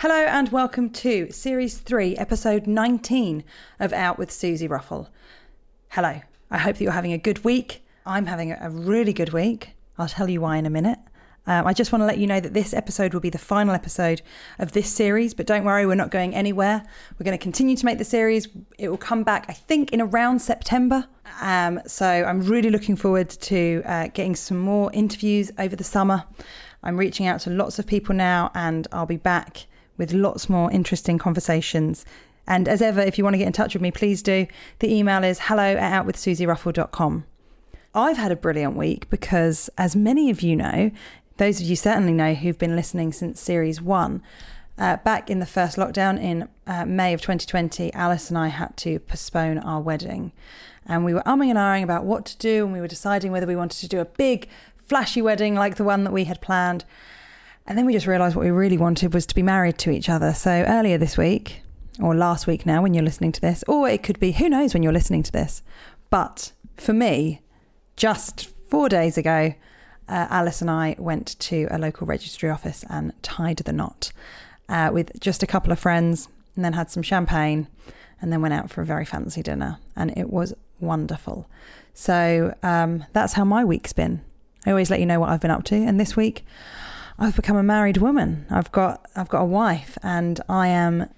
[0.00, 3.44] Hello and welcome to Series 3, Episode 19
[3.78, 5.10] of Out with Susie Ruffle.
[5.90, 7.84] Hello, I hope that you're having a good week.
[8.06, 9.74] I'm having a really good week.
[9.98, 10.98] I'll tell you why in a minute.
[11.46, 13.74] Um, I just want to let you know that this episode will be the final
[13.74, 14.22] episode
[14.58, 16.82] of this series, but don't worry, we're not going anywhere.
[17.18, 18.48] We're going to continue to make the series.
[18.78, 21.08] It will come back, I think, in around September.
[21.42, 26.24] Um, so I'm really looking forward to uh, getting some more interviews over the summer.
[26.82, 29.66] I'm reaching out to lots of people now, and I'll be back
[30.00, 32.06] with lots more interesting conversations.
[32.46, 34.46] And as ever, if you want to get in touch with me, please do.
[34.78, 37.24] The email is hello at outwithsusieruffle.com.
[37.94, 40.90] I've had a brilliant week because, as many of you know,
[41.36, 44.22] those of you certainly know who've been listening since series one,
[44.78, 48.74] uh, back in the first lockdown in uh, May of 2020, Alice and I had
[48.78, 50.32] to postpone our wedding.
[50.86, 53.46] And we were umming and ahhing about what to do, and we were deciding whether
[53.46, 56.86] we wanted to do a big, flashy wedding like the one that we had planned
[57.66, 60.08] and then we just realised what we really wanted was to be married to each
[60.08, 60.32] other.
[60.34, 61.62] So earlier this week,
[62.00, 64.74] or last week now when you're listening to this, or it could be, who knows
[64.74, 65.62] when you're listening to this.
[66.08, 67.42] But for me,
[67.96, 69.54] just four days ago,
[70.08, 74.12] uh, Alice and I went to a local registry office and tied the knot
[74.68, 77.68] uh, with just a couple of friends and then had some champagne
[78.20, 79.78] and then went out for a very fancy dinner.
[79.94, 81.48] And it was wonderful.
[81.94, 84.22] So um, that's how my week's been.
[84.66, 85.76] I always let you know what I've been up to.
[85.76, 86.44] And this week,
[87.22, 88.46] I've become a married woman.
[88.48, 91.10] I've got I've got a wife and I am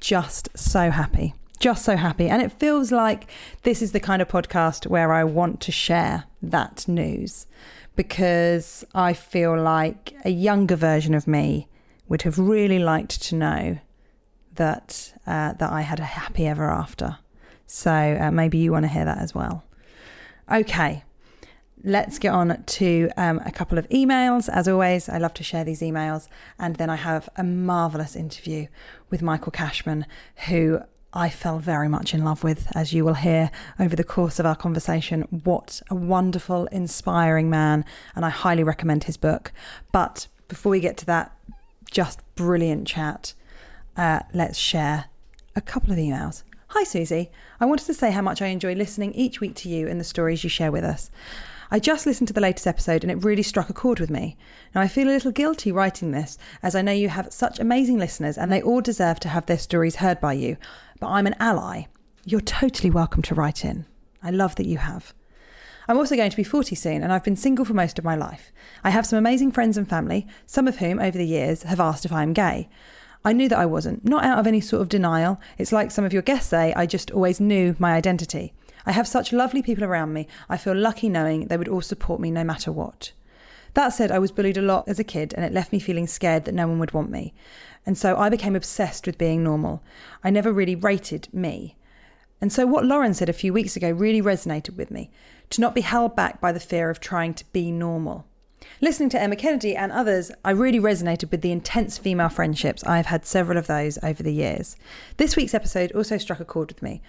[0.00, 1.34] just so happy.
[1.60, 2.28] Just so happy.
[2.28, 3.30] And it feels like
[3.62, 7.46] this is the kind of podcast where I want to share that news
[7.94, 11.68] because I feel like a younger version of me
[12.08, 13.78] would have really liked to know
[14.56, 17.18] that uh, that I had a happy ever after.
[17.68, 19.62] So uh, maybe you want to hear that as well.
[20.50, 21.04] Okay,
[21.84, 24.48] let's get on to um, a couple of emails.
[24.48, 26.28] As always, I love to share these emails.
[26.58, 28.66] And then I have a marvelous interview
[29.10, 30.06] with Michael Cashman,
[30.48, 30.80] who
[31.12, 34.46] I fell very much in love with, as you will hear over the course of
[34.46, 35.22] our conversation.
[35.44, 37.84] What a wonderful, inspiring man.
[38.16, 39.52] And I highly recommend his book.
[39.92, 41.36] But before we get to that,
[41.90, 43.34] just brilliant chat,
[43.96, 45.04] uh, let's share
[45.54, 46.42] a couple of emails.
[46.68, 47.30] Hi, Susie.
[47.60, 50.04] I wanted to say how much I enjoy listening each week to you and the
[50.04, 51.10] stories you share with us.
[51.70, 54.36] I just listened to the latest episode and it really struck a chord with me.
[54.74, 57.98] Now, I feel a little guilty writing this, as I know you have such amazing
[57.98, 60.56] listeners and they all deserve to have their stories heard by you.
[61.00, 61.84] But I'm an ally.
[62.24, 63.86] You're totally welcome to write in.
[64.22, 65.14] I love that you have.
[65.86, 68.16] I'm also going to be 40 soon, and I've been single for most of my
[68.16, 68.52] life.
[68.82, 72.06] I have some amazing friends and family, some of whom, over the years, have asked
[72.06, 72.70] if I am gay.
[73.22, 75.40] I knew that I wasn't, not out of any sort of denial.
[75.58, 78.54] It's like some of your guests say, I just always knew my identity.
[78.86, 80.26] I have such lovely people around me.
[80.48, 83.12] I feel lucky knowing they would all support me no matter what.
[83.74, 86.06] That said, I was bullied a lot as a kid and it left me feeling
[86.06, 87.34] scared that no one would want me.
[87.86, 89.82] And so I became obsessed with being normal.
[90.22, 91.76] I never really rated me.
[92.40, 95.10] And so what Lauren said a few weeks ago really resonated with me
[95.50, 98.26] to not be held back by the fear of trying to be normal.
[98.80, 102.84] Listening to Emma Kennedy and others, I really resonated with the intense female friendships.
[102.84, 104.76] I've had several of those over the years.
[105.16, 107.02] This week's episode also struck a chord with me.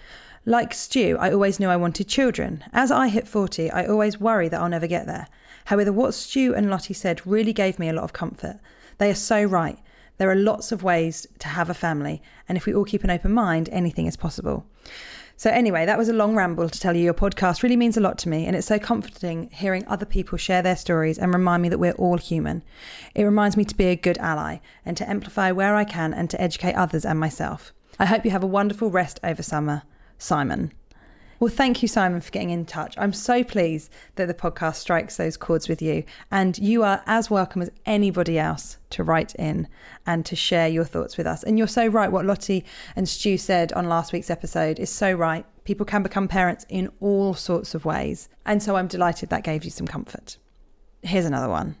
[0.48, 2.62] Like Stu, I always knew I wanted children.
[2.72, 5.26] As I hit 40, I always worry that I'll never get there.
[5.64, 8.60] However, what Stu and Lottie said really gave me a lot of comfort.
[8.98, 9.76] They are so right.
[10.18, 13.10] There are lots of ways to have a family, and if we all keep an
[13.10, 14.64] open mind, anything is possible.
[15.36, 18.00] So, anyway, that was a long ramble to tell you your podcast really means a
[18.00, 21.64] lot to me, and it's so comforting hearing other people share their stories and remind
[21.64, 22.62] me that we're all human.
[23.16, 26.30] It reminds me to be a good ally and to amplify where I can and
[26.30, 27.72] to educate others and myself.
[27.98, 29.82] I hope you have a wonderful rest over summer.
[30.18, 30.72] Simon.
[31.38, 32.94] Well, thank you, Simon, for getting in touch.
[32.96, 36.04] I'm so pleased that the podcast strikes those chords with you.
[36.30, 39.68] And you are as welcome as anybody else to write in
[40.06, 41.42] and to share your thoughts with us.
[41.42, 42.10] And you're so right.
[42.10, 45.44] What Lottie and Stu said on last week's episode is so right.
[45.64, 48.30] People can become parents in all sorts of ways.
[48.46, 50.38] And so I'm delighted that gave you some comfort.
[51.02, 51.76] Here's another one.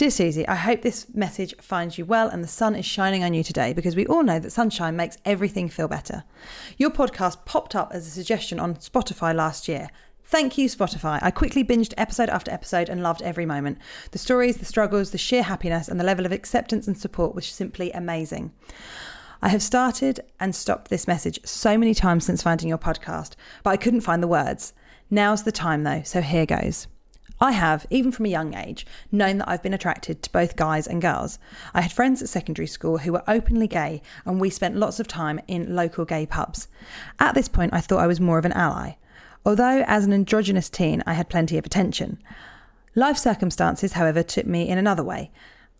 [0.00, 3.34] Dear Susie, I hope this message finds you well and the sun is shining on
[3.34, 6.24] you today because we all know that sunshine makes everything feel better.
[6.78, 9.90] Your podcast popped up as a suggestion on Spotify last year.
[10.24, 11.18] Thank you, Spotify.
[11.20, 13.76] I quickly binged episode after episode and loved every moment.
[14.12, 17.44] The stories, the struggles, the sheer happiness, and the level of acceptance and support was
[17.44, 18.52] simply amazing.
[19.42, 23.72] I have started and stopped this message so many times since finding your podcast, but
[23.72, 24.72] I couldn't find the words.
[25.10, 26.86] Now's the time though, so here goes.
[27.42, 30.86] I have, even from a young age, known that I've been attracted to both guys
[30.86, 31.38] and girls.
[31.72, 35.08] I had friends at secondary school who were openly gay, and we spent lots of
[35.08, 36.68] time in local gay pubs.
[37.18, 38.96] At this point, I thought I was more of an ally,
[39.46, 42.22] although as an androgynous teen, I had plenty of attention.
[42.94, 45.30] Life circumstances, however, took me in another way.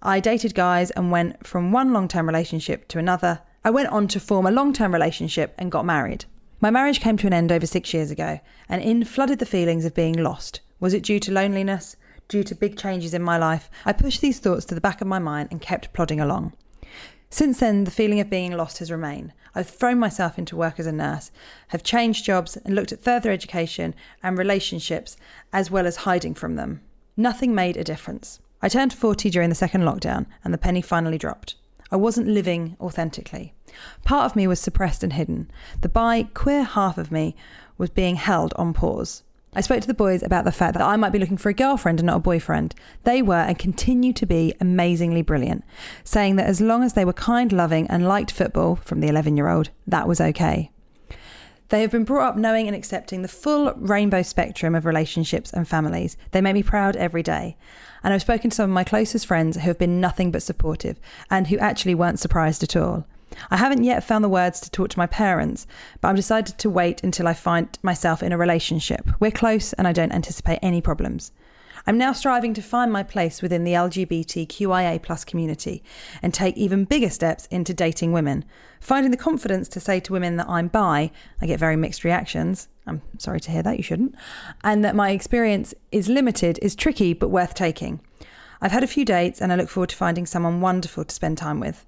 [0.00, 3.40] I dated guys and went from one long term relationship to another.
[3.62, 6.24] I went on to form a long term relationship and got married.
[6.62, 9.84] My marriage came to an end over six years ago, and in flooded the feelings
[9.84, 10.60] of being lost.
[10.80, 11.96] Was it due to loneliness?
[12.26, 13.70] Due to big changes in my life?
[13.84, 16.54] I pushed these thoughts to the back of my mind and kept plodding along.
[17.28, 19.32] Since then, the feeling of being lost has remained.
[19.54, 21.30] I've thrown myself into work as a nurse,
[21.68, 25.16] have changed jobs, and looked at further education and relationships,
[25.52, 26.80] as well as hiding from them.
[27.16, 28.40] Nothing made a difference.
[28.62, 31.56] I turned 40 during the second lockdown, and the penny finally dropped.
[31.92, 33.54] I wasn't living authentically.
[34.04, 35.50] Part of me was suppressed and hidden.
[35.80, 37.36] The bi queer half of me
[37.78, 39.22] was being held on pause.
[39.52, 41.54] I spoke to the boys about the fact that I might be looking for a
[41.54, 42.74] girlfriend and not a boyfriend.
[43.02, 45.64] They were and continue to be amazingly brilliant,
[46.04, 49.36] saying that as long as they were kind, loving, and liked football from the 11
[49.36, 50.70] year old, that was okay.
[51.70, 55.66] They have been brought up knowing and accepting the full rainbow spectrum of relationships and
[55.66, 56.16] families.
[56.30, 57.56] They make me proud every day.
[58.02, 60.98] And I've spoken to some of my closest friends who have been nothing but supportive
[61.30, 63.06] and who actually weren't surprised at all.
[63.50, 65.66] I haven't yet found the words to talk to my parents,
[66.00, 69.08] but I've decided to wait until I find myself in a relationship.
[69.20, 71.32] We're close and I don't anticipate any problems.
[71.86, 75.82] I'm now striving to find my place within the LGBTQIA plus community
[76.22, 78.44] and take even bigger steps into dating women.
[78.80, 81.10] Finding the confidence to say to women that I'm bi,
[81.40, 82.68] I get very mixed reactions.
[82.86, 84.14] I'm sorry to hear that, you shouldn't.
[84.62, 88.00] And that my experience is limited is tricky but worth taking.
[88.60, 91.38] I've had a few dates and I look forward to finding someone wonderful to spend
[91.38, 91.86] time with.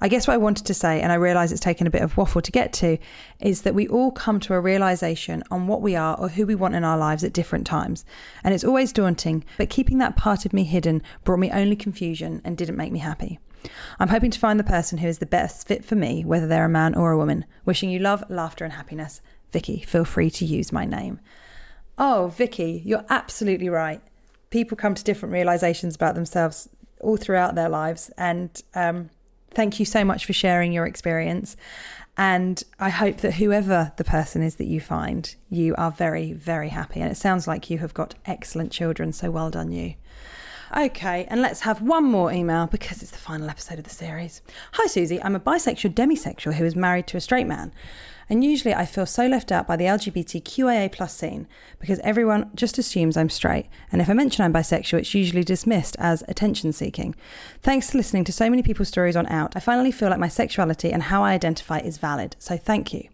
[0.00, 2.16] I guess what I wanted to say, and I realise it's taken a bit of
[2.16, 2.98] waffle to get to,
[3.40, 6.54] is that we all come to a realisation on what we are or who we
[6.54, 8.04] want in our lives at different times.
[8.44, 12.40] And it's always daunting, but keeping that part of me hidden brought me only confusion
[12.44, 13.38] and didn't make me happy.
[13.98, 16.66] I'm hoping to find the person who is the best fit for me, whether they're
[16.66, 17.44] a man or a woman.
[17.64, 19.20] Wishing you love, laughter, and happiness.
[19.50, 21.20] Vicky, feel free to use my name.
[21.98, 24.02] Oh, Vicky, you're absolutely right.
[24.50, 26.68] People come to different realizations about themselves
[27.00, 29.10] all throughout their lives, and um,
[29.56, 31.56] Thank you so much for sharing your experience.
[32.18, 36.68] And I hope that whoever the person is that you find, you are very, very
[36.68, 37.00] happy.
[37.00, 39.14] And it sounds like you have got excellent children.
[39.14, 39.94] So well done, you.
[40.76, 44.42] Okay, and let's have one more email because it's the final episode of the series.
[44.72, 45.22] Hi, Susie.
[45.22, 47.72] I'm a bisexual demisexual who is married to a straight man.
[48.28, 51.46] And usually I feel so left out by the LGBTQIA plus scene
[51.78, 53.66] because everyone just assumes I'm straight.
[53.92, 57.14] And if I mention I'm bisexual, it's usually dismissed as attention seeking.
[57.62, 60.28] Thanks to listening to so many people's stories on Out, I finally feel like my
[60.28, 62.36] sexuality and how I identify is valid.
[62.38, 63.08] So thank you.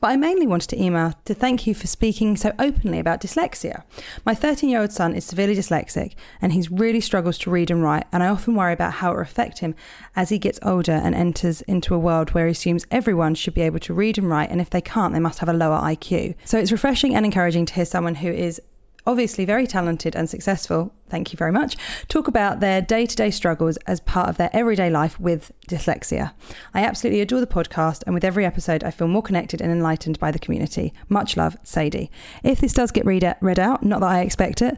[0.00, 3.82] But I mainly wanted to email to thank you for speaking so openly about dyslexia.
[4.24, 7.82] My 13 year old son is severely dyslexic and he really struggles to read and
[7.82, 9.74] write, and I often worry about how it will affect him
[10.14, 13.62] as he gets older and enters into a world where he assumes everyone should be
[13.62, 16.34] able to read and write, and if they can't, they must have a lower IQ.
[16.44, 18.60] So it's refreshing and encouraging to hear someone who is
[19.06, 21.76] obviously very talented and successful, thank you very much,
[22.08, 26.32] talk about their day to day struggles as part of their everyday life with dyslexia.
[26.74, 30.18] I absolutely adore the podcast, and with every episode, I feel more connected and enlightened
[30.18, 30.92] by the community.
[31.08, 32.10] Much love, Sadie.
[32.42, 34.76] If this does get read, read out, not that I expect it,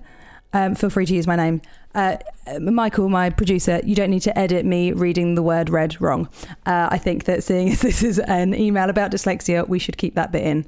[0.52, 1.62] um, feel free to use my name.
[1.94, 2.16] Uh,
[2.60, 6.28] Michael, my producer, you don't need to edit me reading the word red wrong.
[6.66, 10.14] Uh, I think that seeing as this is an email about dyslexia, we should keep
[10.14, 10.66] that bit in.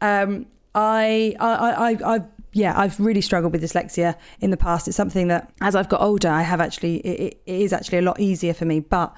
[0.00, 1.52] Um, I, I,
[1.92, 4.88] I, I've yeah, I've really struggled with dyslexia in the past.
[4.88, 8.02] It's something that, as I've got older, I have actually, it, it is actually a
[8.02, 8.80] lot easier for me.
[8.80, 9.14] But,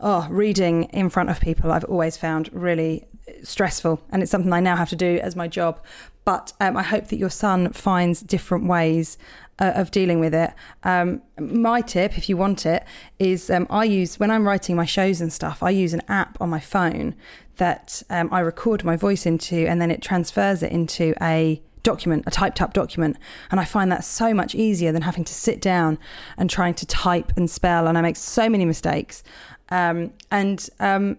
[0.00, 3.06] oh, reading in front of people, I've always found really
[3.42, 4.00] stressful.
[4.10, 5.80] And it's something I now have to do as my job.
[6.24, 9.18] But um, I hope that your son finds different ways
[9.58, 10.52] uh, of dealing with it.
[10.84, 12.84] Um, my tip, if you want it,
[13.18, 16.36] is um, I use, when I'm writing my shows and stuff, I use an app
[16.40, 17.14] on my phone
[17.56, 22.24] that um, I record my voice into and then it transfers it into a document,
[22.26, 23.16] a typed up document.
[23.50, 25.98] And I find that so much easier than having to sit down
[26.36, 27.86] and trying to type and spell.
[27.86, 29.22] And I make so many mistakes.
[29.70, 31.16] Um, and um,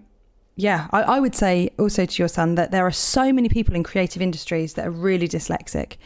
[0.55, 3.75] yeah, I, I, would say also to your son that there are so many people
[3.75, 5.97] in creative industries that are really dyslexic,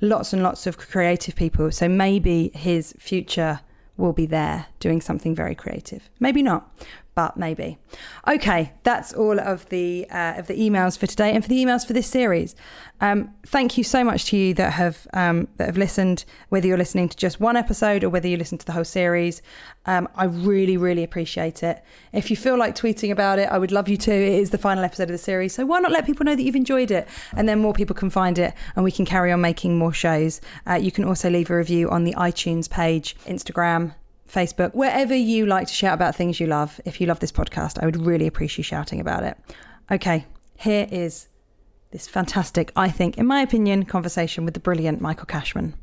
[0.00, 1.70] lots and lots of creative people.
[1.70, 3.60] So maybe his future
[3.96, 6.10] will be there doing something very creative.
[6.18, 6.74] Maybe not,
[7.20, 7.76] but maybe.
[8.26, 11.86] Okay, that's all of the uh, of the emails for today and for the emails
[11.86, 12.56] for this series.
[13.02, 16.78] Um, thank you so much to you that have um, that have listened, whether you're
[16.78, 19.42] listening to just one episode or whether you listen to the whole series.
[19.84, 21.84] Um, I really, really appreciate it.
[22.14, 24.12] If you feel like tweeting about it, I would love you to.
[24.12, 26.42] It is the final episode of the series, so why not let people know that
[26.42, 29.42] you've enjoyed it, and then more people can find it, and we can carry on
[29.42, 30.40] making more shows.
[30.66, 33.94] Uh, you can also leave a review on the iTunes page, Instagram,
[34.30, 36.80] Facebook, wherever you like to shout about things you love.
[36.84, 39.36] If you love this podcast, I would really appreciate you shouting about it.
[39.90, 41.28] Okay, here is
[41.90, 45.74] this fantastic, I think, in my opinion, conversation with the brilliant Michael Cashman.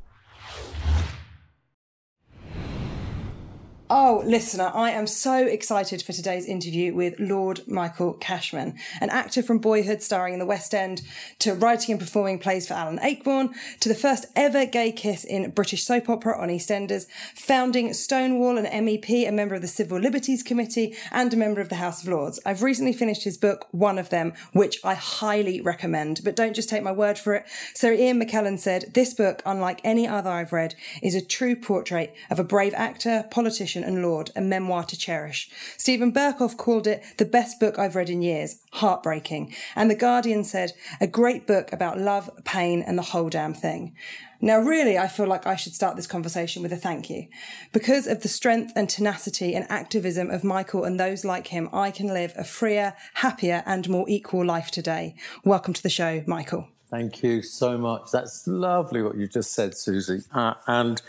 [3.90, 9.42] Oh, listener, I am so excited for today's interview with Lord Michael Cashman, an actor
[9.42, 11.04] from boyhood starring in the West End
[11.40, 15.52] to writing and performing plays for Alan Ayckbourn to the first ever gay kiss in
[15.52, 20.44] British soap opera on EastEnders, founding Stonewall, an MEP, a member of the Civil Liberties
[20.44, 22.42] Committee, and a member of the House of Lords.
[22.46, 26.68] I've recently finished his book, One of Them, which I highly recommend, but don't just
[26.68, 27.46] take my word for it.
[27.74, 32.14] Sir Ian McKellen said, This book, unlike any other I've read, is a true portrait
[32.30, 35.50] of a brave actor, politician, and Lord, a memoir to cherish.
[35.78, 39.54] Steven Berkoff called it the best book I've read in years, heartbreaking.
[39.76, 43.96] And The Guardian said, a great book about love, pain, and the whole damn thing.
[44.40, 47.28] Now, really, I feel like I should start this conversation with a thank you.
[47.74, 51.90] Because of the strength and tenacity and activism of Michael and those like him, I
[51.90, 55.16] can live a freer, happier, and more equal life today.
[55.44, 56.68] Welcome to the show, Michael.
[56.90, 58.12] Thank you so much.
[58.12, 60.22] That's lovely what you just said, Susie.
[60.32, 61.02] Uh, and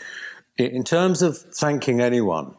[0.57, 2.55] in terms of thanking anyone,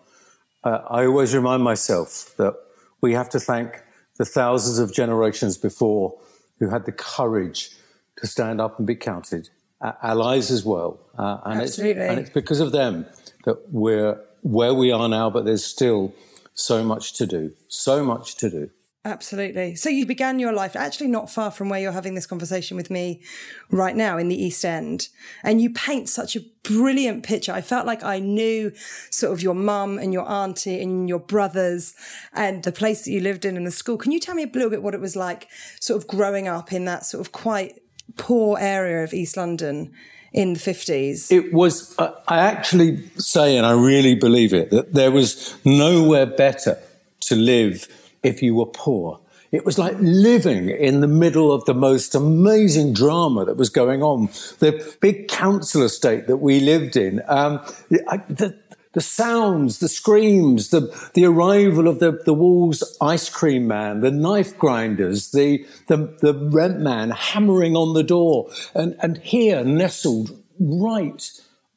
[0.64, 2.54] uh, I always remind myself that
[3.00, 3.82] we have to thank
[4.18, 6.18] the thousands of generations before
[6.58, 7.70] who had the courage
[8.18, 9.48] to stand up and be counted,
[9.80, 11.00] uh, allies as well.
[11.18, 12.02] Uh, and, Absolutely.
[12.02, 13.06] It's, and it's because of them
[13.44, 16.14] that we're where we are now, but there's still
[16.54, 18.70] so much to do, so much to do.
[19.02, 19.76] Absolutely.
[19.76, 22.90] So you began your life actually not far from where you're having this conversation with
[22.90, 23.22] me
[23.70, 25.08] right now in the East End.
[25.42, 27.52] And you paint such a brilliant picture.
[27.52, 28.72] I felt like I knew
[29.08, 31.94] sort of your mum and your auntie and your brothers
[32.34, 33.96] and the place that you lived in and the school.
[33.96, 35.48] Can you tell me a little bit what it was like
[35.80, 37.80] sort of growing up in that sort of quite
[38.18, 39.94] poor area of East London
[40.34, 41.32] in the 50s?
[41.32, 46.26] It was, uh, I actually say, and I really believe it, that there was nowhere
[46.26, 46.78] better
[47.20, 47.88] to live
[48.22, 49.20] if you were poor.
[49.52, 54.02] It was like living in the middle of the most amazing drama that was going
[54.02, 54.26] on.
[54.60, 58.56] The big council estate that we lived in, um, the,
[58.92, 64.10] the sounds, the screams, the, the arrival of the, the Walls ice cream man, the
[64.10, 70.36] knife grinders, the, the, the rent man hammering on the door, and, and here nestled
[70.58, 71.30] right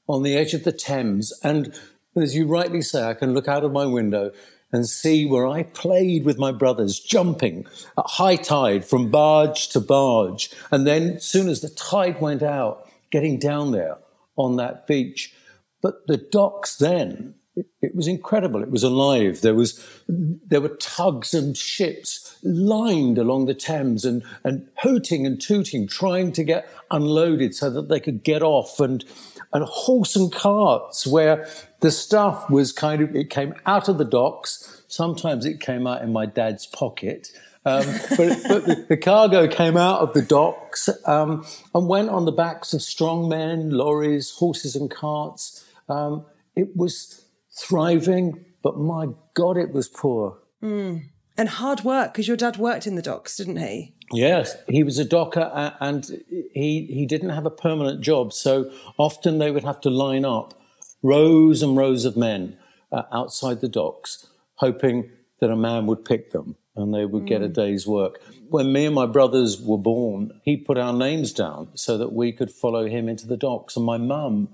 [0.08, 1.34] on the edge of the Thames.
[1.44, 1.74] And
[2.16, 4.32] as you rightly say, I can look out of my window
[4.74, 7.66] and see where I played with my brothers, jumping
[7.98, 10.50] at high tide from barge to barge.
[10.72, 13.98] And then, as soon as the tide went out, getting down there
[14.36, 15.34] on that beach.
[15.82, 18.64] But the docks then, it, it was incredible.
[18.64, 19.42] It was alive.
[19.42, 25.40] There was, there were tugs and ships lined along the Thames and, and hooting and
[25.40, 29.06] tooting, trying to get unloaded so that they could get off and,
[29.54, 31.48] and horse and carts where
[31.84, 34.84] the stuff was kind of, it came out of the docks.
[34.88, 37.30] Sometimes it came out in my dad's pocket.
[37.66, 42.24] Um, but, but the, the, cargo came out of the docks um, and went on
[42.24, 45.66] the backs of strong men, lorries, horses, and carts.
[45.90, 46.26] Um,
[46.56, 50.38] it was thriving, but my God, it was poor.
[50.62, 51.10] Mm.
[51.38, 53.94] And hard work, because your dad worked in the docks, didn't he?
[54.14, 56.06] Yes, he was a docker and
[56.54, 58.32] he, he didn't have a permanent job.
[58.32, 60.54] So often they would have to line up
[61.04, 62.58] rows and rows of men
[62.92, 67.28] uh, outside the docks, hoping that a man would pick them and they would mm.
[67.28, 67.54] get a mm.
[67.54, 68.20] day's work.
[68.50, 72.32] When me and my brothers were born, he put our names down so that we
[72.32, 73.76] could follow him into the docks.
[73.76, 74.50] And my mum,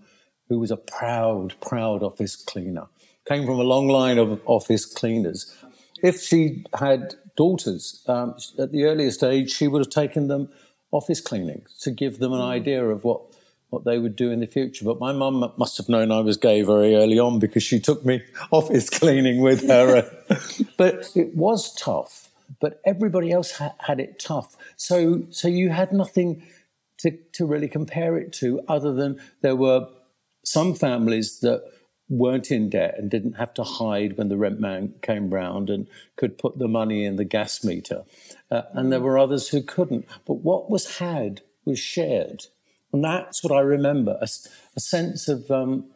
[0.49, 2.87] who was a proud, proud office cleaner,
[3.27, 5.55] came from a long line of office cleaners.
[6.01, 10.49] If she had daughters um, at the earliest age, she would have taken them
[10.91, 12.49] office cleaning to give them an mm.
[12.49, 13.21] idea of what
[13.69, 14.85] what they would do in the future.
[14.85, 18.05] But my mum must have known I was gay very early on because she took
[18.05, 20.09] me office cleaning with her.
[20.77, 22.29] but it was tough.
[22.59, 24.57] But everybody else ha- had it tough.
[24.75, 26.43] So, so you had nothing
[26.99, 29.87] to, to really compare it to other than there were
[30.43, 31.63] some families that
[32.09, 35.87] weren't in debt and didn't have to hide when the rent man came round and
[36.17, 38.03] could put the money in the gas meter.
[38.49, 40.05] Uh, and there were others who couldn't.
[40.25, 42.45] But what was had was shared.
[42.91, 44.27] And that's what I remember a,
[44.75, 45.91] a sense of um,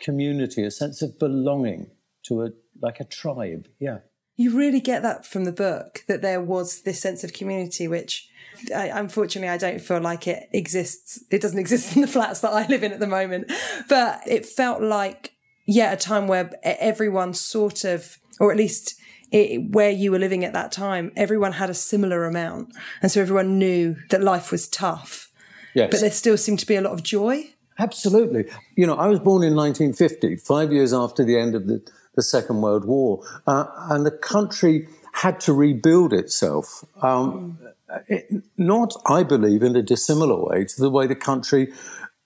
[0.00, 1.90] community, a sense of belonging
[2.24, 3.68] to a like a tribe.
[3.78, 3.98] Yeah.
[4.36, 8.28] You really get that from the book that there was this sense of community, which
[8.74, 11.22] I, unfortunately I don't feel like it exists.
[11.30, 13.52] It doesn't exist in the flats that I live in at the moment.
[13.88, 15.34] But it felt like,
[15.66, 18.94] yeah, a time where everyone sort of, or at least
[19.30, 22.74] it, where you were living at that time, everyone had a similar amount.
[23.02, 25.29] And so everyone knew that life was tough
[25.74, 25.90] Yes.
[25.90, 27.50] But there still seemed to be a lot of joy.
[27.78, 28.44] Absolutely.
[28.76, 31.82] You know, I was born in 1950, five years after the end of the,
[32.14, 36.84] the Second World War, uh, and the country had to rebuild itself.
[37.02, 37.58] Um,
[38.06, 41.72] it, not, I believe, in a dissimilar way to the way the country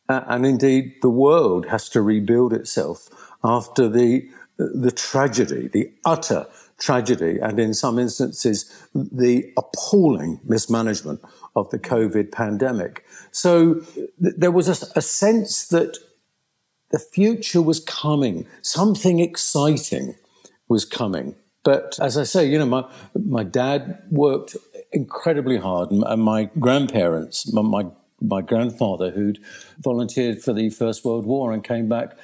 [0.09, 3.09] uh, and indeed the world has to rebuild itself
[3.43, 6.47] after the the tragedy, the utter
[6.79, 11.21] tragedy, and in some instances, the appalling mismanagement
[11.57, 13.04] of the COVID pandemic.
[13.35, 15.99] So th- there was a, a sense that
[16.93, 20.15] the future was coming, something exciting
[20.69, 21.35] was coming.
[21.65, 24.57] But as I say, you know, my, my dad worked
[24.93, 27.87] incredibly hard, and my grandparents, my,
[28.21, 29.41] my grandfather, who'd
[29.81, 32.17] volunteered for the First World War and came back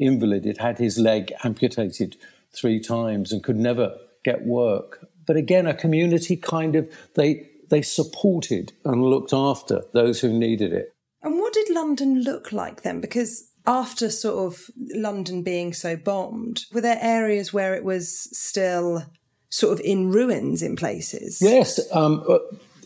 [0.00, 2.16] invalided, had his leg amputated
[2.52, 5.06] three times and could never get work.
[5.26, 10.72] But again, a community kind of, they, they supported and looked after those who needed
[10.72, 10.94] it.
[11.22, 13.00] And what did London look like then?
[13.00, 19.04] Because after sort of London being so bombed, were there areas where it was still
[19.48, 21.38] sort of in ruins in places?
[21.40, 21.80] Yes.
[21.92, 22.38] Um, uh,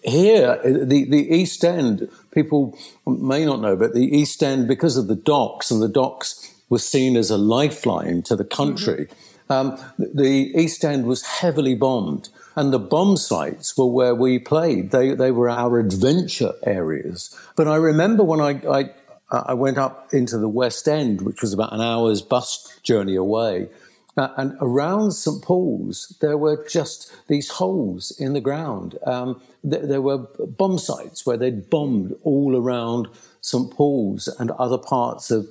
[0.03, 5.09] here, the, the East End, people may not know, but the East End, because of
[5.09, 9.09] the docks, and the docks were seen as a lifeline to the country,
[9.51, 9.53] mm-hmm.
[9.53, 12.31] um, the East End was heavily bombed.
[12.61, 14.91] And the bomb sites were where we played.
[14.91, 17.35] They, they were our adventure areas.
[17.57, 18.91] But I remember when I, I
[19.31, 23.71] I went up into the West End, which was about an hour's bus journey away.
[24.15, 25.41] Uh, and around St.
[25.43, 28.99] Paul's, there were just these holes in the ground.
[29.07, 30.19] Um, th- there were
[30.59, 33.09] bomb sites where they'd bombed all around
[33.41, 33.73] St.
[33.73, 35.49] Paul's and other parts of,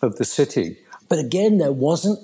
[0.00, 0.76] of the city.
[1.08, 2.20] But again, there wasn't,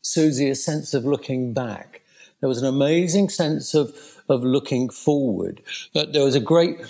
[0.00, 1.97] Susie, a sense of looking back.
[2.40, 3.94] There was an amazing sense of,
[4.28, 5.62] of looking forward.
[5.94, 6.80] That there was a great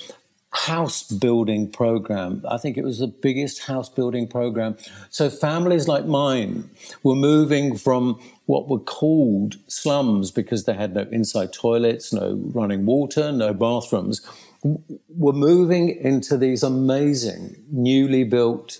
[0.51, 2.43] house building program.
[2.49, 4.77] I think it was the biggest house building program.
[5.11, 6.71] So families like mine
[7.03, 12.87] were moving from what were called slums because they had no inside toilets, no running
[12.87, 14.27] water, no bathrooms,
[14.63, 18.79] were moving into these amazing newly built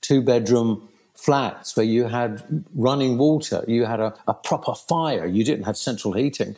[0.00, 5.44] two bedroom flats where you had running water, you had a, a proper fire, you
[5.44, 6.56] didn't have central heating.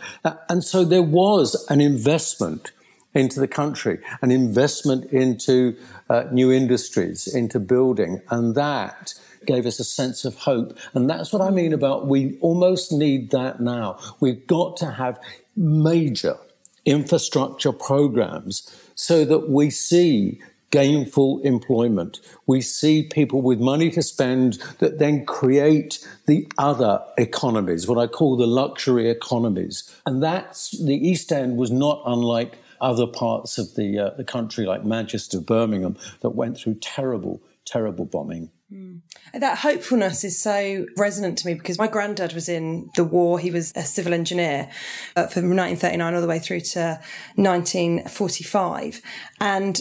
[0.49, 2.73] And so there was an investment
[3.15, 5.77] into the country, an investment into
[6.11, 8.21] uh, new industries, into building.
[8.31, 9.15] And that
[9.47, 10.77] gave us a sense of hope.
[10.95, 13.99] And that's what I mean about we almost need that now.
[14.21, 15.19] We've got to have
[15.57, 16.37] major
[16.85, 20.41] infrastructure programs so that we see
[20.77, 22.21] gainful employment.
[22.45, 28.07] We see people with money to spend that then create the other economies, what I
[28.07, 29.91] call the luxury economies.
[30.05, 34.67] And that's the East End was not unlike other parts of the, uh, the country,
[34.67, 38.51] like Manchester, Birmingham, that went through terrible, terrible bombing.
[38.71, 39.01] Mm.
[39.33, 43.39] That hopefulness is so resonant to me because my granddad was in the war.
[43.39, 44.69] He was a civil engineer
[45.17, 47.01] uh, from 1939 all the way through to
[47.37, 49.01] 1945.
[49.41, 49.81] And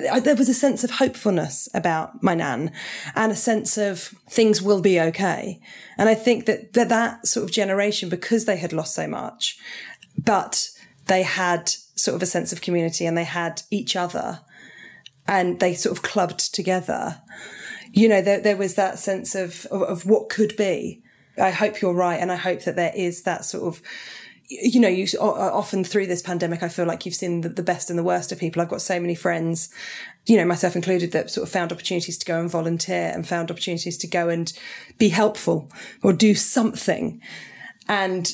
[0.00, 2.72] there was a sense of hopefulness about my nan
[3.14, 5.60] and a sense of things will be okay.
[5.98, 9.58] And I think that that, that sort of generation, because they had lost so much,
[10.16, 10.68] but
[11.06, 14.40] they had sort of a sense of community and they had each other
[15.26, 17.22] and they sort of clubbed together.
[17.92, 21.02] You know, there, there was that sense of, of, of what could be.
[21.38, 22.20] I hope you're right.
[22.20, 23.82] And I hope that there is that sort of,
[24.48, 27.90] you know, you often through this pandemic, I feel like you've seen the, the, best
[27.90, 28.62] and the worst of people.
[28.62, 29.68] I've got so many friends,
[30.26, 33.50] you know, myself included, that sort of found opportunities to go and volunteer and found
[33.50, 34.52] opportunities to go and
[34.98, 35.70] be helpful
[36.02, 37.20] or do something.
[37.88, 38.32] And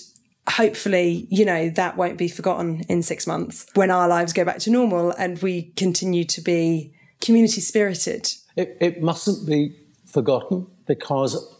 [0.48, 4.58] hopefully, you know, that won't be forgotten in six months when our lives go back
[4.58, 8.28] to normal and we continue to be community spirited.
[8.56, 11.56] It, it mustn't be forgotten because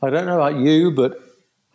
[0.00, 1.25] I don't know about you, but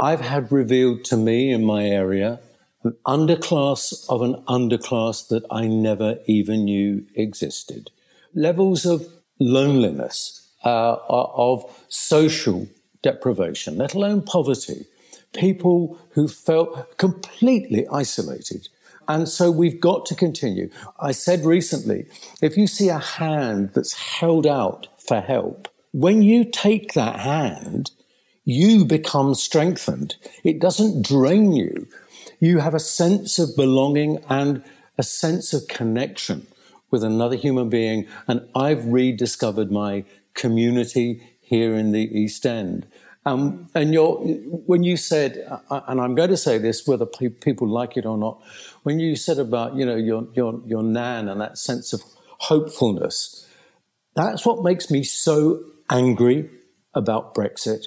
[0.02, 2.40] I've had revealed to me in my area
[2.84, 7.92] an underclass of an underclass that I never even knew existed.
[8.34, 9.08] Levels of
[9.40, 12.68] loneliness, uh, of social
[13.04, 14.88] deprivation, let alone poverty,
[15.34, 18.70] people who felt completely isolated.
[19.08, 20.72] And so we've got to continue.
[21.00, 22.08] I said recently
[22.42, 27.92] if you see a hand that's held out for help, when you take that hand,
[28.52, 30.16] you become strengthened.
[30.44, 31.88] It doesn't drain you.
[32.40, 34.64] You have a sense of belonging and
[34.98, 36.48] a sense of connection
[36.90, 38.08] with another human being.
[38.28, 42.88] And I've rediscovered my community here in the East End.
[43.26, 43.96] Um, and
[44.66, 48.18] when you said, uh, and I'm going to say this whether people like it or
[48.18, 48.42] not,
[48.84, 52.02] when you said about you know your your your nan and that sense of
[52.40, 53.48] hopefulness,
[54.16, 56.50] that's what makes me so angry
[56.96, 57.86] about Brexit.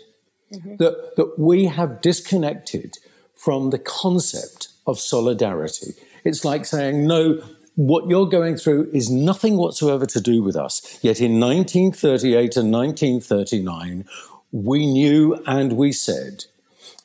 [0.55, 0.77] Mm-hmm.
[0.77, 2.99] That that we have disconnected
[3.35, 5.95] from the concept of solidarity.
[6.25, 7.43] It's like saying no.
[7.77, 10.97] What you're going through is nothing whatsoever to do with us.
[11.03, 14.05] Yet in 1938 and 1939,
[14.53, 16.45] we knew and we said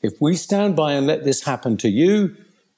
[0.03, 2.35] If we stand by and let this happen to you,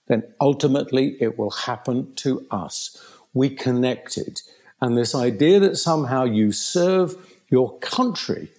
[0.07, 2.97] then ultimately it will happen to us.
[3.33, 4.41] We connected.
[4.79, 7.15] And this idea that somehow you serve
[7.49, 8.49] your country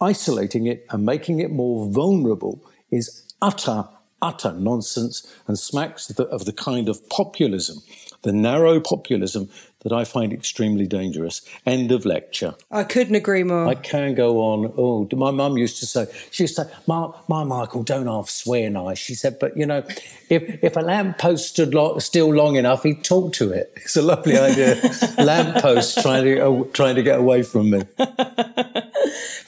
[0.00, 3.88] isolating it and making it more vulnerable is utter,
[4.22, 7.82] utter nonsense and smacks of the, of the kind of populism,
[8.22, 9.48] the narrow populism
[9.86, 11.42] that I find extremely dangerous.
[11.64, 12.56] End of lecture.
[12.72, 13.68] I couldn't agree more.
[13.68, 14.72] I can go on.
[14.76, 18.28] Oh, my mum used to say, she used to say, my, my Michael, don't half
[18.28, 18.98] swear nice.
[18.98, 19.84] She said, but you know,
[20.28, 23.72] if, if a lamppost stood lo- still long enough, he'd talk to it.
[23.86, 24.76] It's a lovely idea.
[25.18, 27.84] lamppost trying to, uh, trying to get away from me.
[27.96, 28.90] but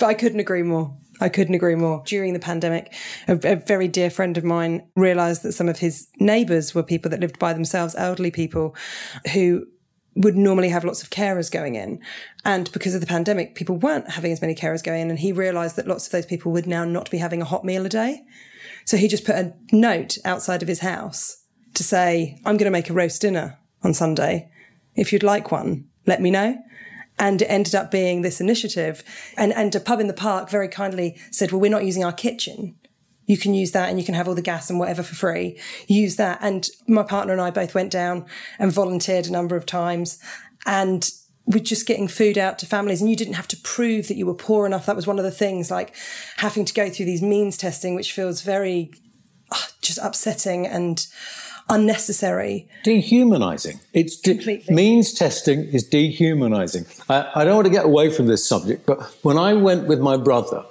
[0.02, 0.94] I couldn't agree more.
[1.20, 2.02] I couldn't agree more.
[2.06, 2.94] During the pandemic,
[3.26, 7.10] a, a, very dear friend of mine realized that some of his neighbors were people
[7.10, 8.76] that lived by themselves, elderly people
[9.32, 9.66] who
[10.14, 12.00] would normally have lots of carers going in.
[12.44, 15.10] And because of the pandemic, people weren't having as many carers going in.
[15.10, 17.64] And he realized that lots of those people would now not be having a hot
[17.64, 18.24] meal a day.
[18.84, 22.70] So he just put a note outside of his house to say, I'm going to
[22.70, 24.50] make a roast dinner on Sunday.
[24.96, 26.58] If you'd like one, let me know.
[27.18, 29.02] And it ended up being this initiative.
[29.36, 32.12] And, and a pub in the park very kindly said, well, we're not using our
[32.12, 32.76] kitchen
[33.28, 35.60] you can use that and you can have all the gas and whatever for free.
[35.86, 36.38] Use that.
[36.40, 38.24] And my partner and I both went down
[38.58, 40.18] and volunteered a number of times
[40.66, 41.08] and
[41.44, 44.26] we're just getting food out to families and you didn't have to prove that you
[44.26, 44.86] were poor enough.
[44.86, 45.94] That was one of the things like
[46.38, 48.92] having to go through these means testing, which feels very
[49.88, 51.06] just upsetting and
[51.68, 52.68] unnecessary.
[52.84, 53.80] Dehumanizing.
[53.92, 56.86] It's de- means testing is dehumanizing.
[57.08, 60.00] I, I don't want to get away from this subject, but when I went with
[60.00, 60.64] my brother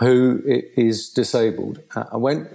[0.00, 0.42] who
[0.76, 1.80] is disabled.
[1.94, 2.48] Uh, I went,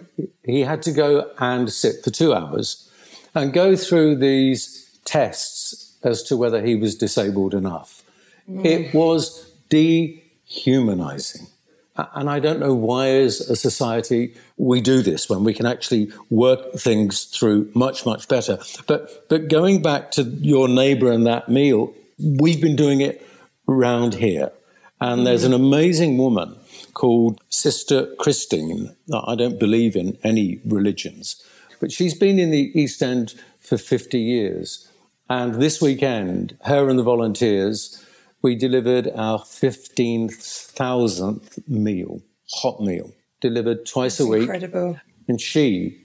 [0.43, 2.89] he had to go and sit for two hours
[3.35, 8.03] and go through these tests as to whether he was disabled enough.
[8.49, 8.65] Mm.
[8.65, 11.47] It was dehumanizing.
[11.95, 16.11] And I don't know why, as a society, we do this when we can actually
[16.29, 18.57] work things through much, much better.
[18.87, 23.27] But, but going back to your neighbor and that meal, we've been doing it
[23.67, 24.51] around here.
[24.99, 26.55] And there's an amazing woman
[26.93, 28.95] called Sister Christine.
[29.13, 31.43] I don't believe in any religions,
[31.79, 34.89] but she's been in the East End for 50 years.
[35.29, 38.02] And this weekend, her and the volunteers,
[38.43, 44.41] we delivered our 15,000th meal, hot meal, delivered twice That's a week.
[44.41, 44.99] Incredible.
[45.27, 45.97] And she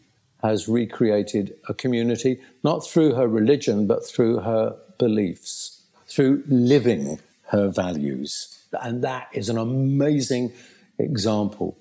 [0.43, 7.69] has recreated a community, not through her religion, but through her beliefs, through living her
[7.69, 8.57] values.
[8.83, 10.53] And that is an amazing
[10.99, 11.77] example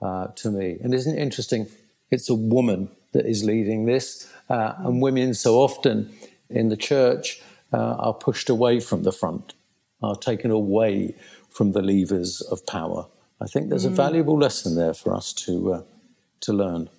[0.00, 0.78] uh, to me.
[0.82, 1.66] And isn't it interesting?
[2.10, 6.10] It's a woman that is leading this, uh, and women so often
[6.48, 7.42] in the church
[7.72, 9.52] uh, are pushed away from the front,
[10.02, 11.14] are taken away
[11.50, 13.06] from the levers of power.
[13.40, 13.96] I think there's a mm.
[13.96, 15.82] valuable lesson there for us to uh,
[16.40, 16.90] to learn.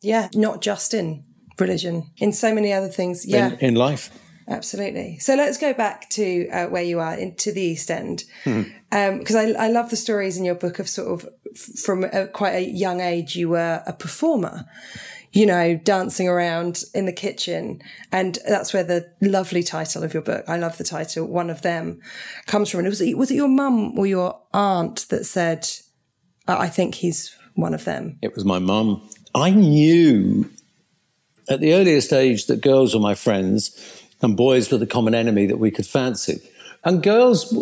[0.00, 1.24] Yeah, not just in
[1.58, 3.26] religion, in so many other things.
[3.26, 4.10] Yeah, in, in life.
[4.46, 5.18] Absolutely.
[5.20, 9.36] So let's go back to uh, where you are into the East End, because hmm.
[9.36, 12.26] um, I, I love the stories in your book of sort of f- from a,
[12.26, 14.66] quite a young age you were a performer,
[15.34, 20.22] you know, dancing around in the kitchen, and that's where the lovely title of your
[20.22, 22.00] book, I love the title, one of them,
[22.46, 22.80] comes from.
[22.80, 25.68] And was it was it your mum or your aunt that said,
[26.46, 28.18] "I think he's one of them"?
[28.22, 29.02] It was my mum.
[29.34, 30.48] I knew
[31.48, 33.76] at the earliest age that girls were my friends
[34.22, 36.40] and boys were the common enemy that we could fancy.
[36.84, 37.52] And girls,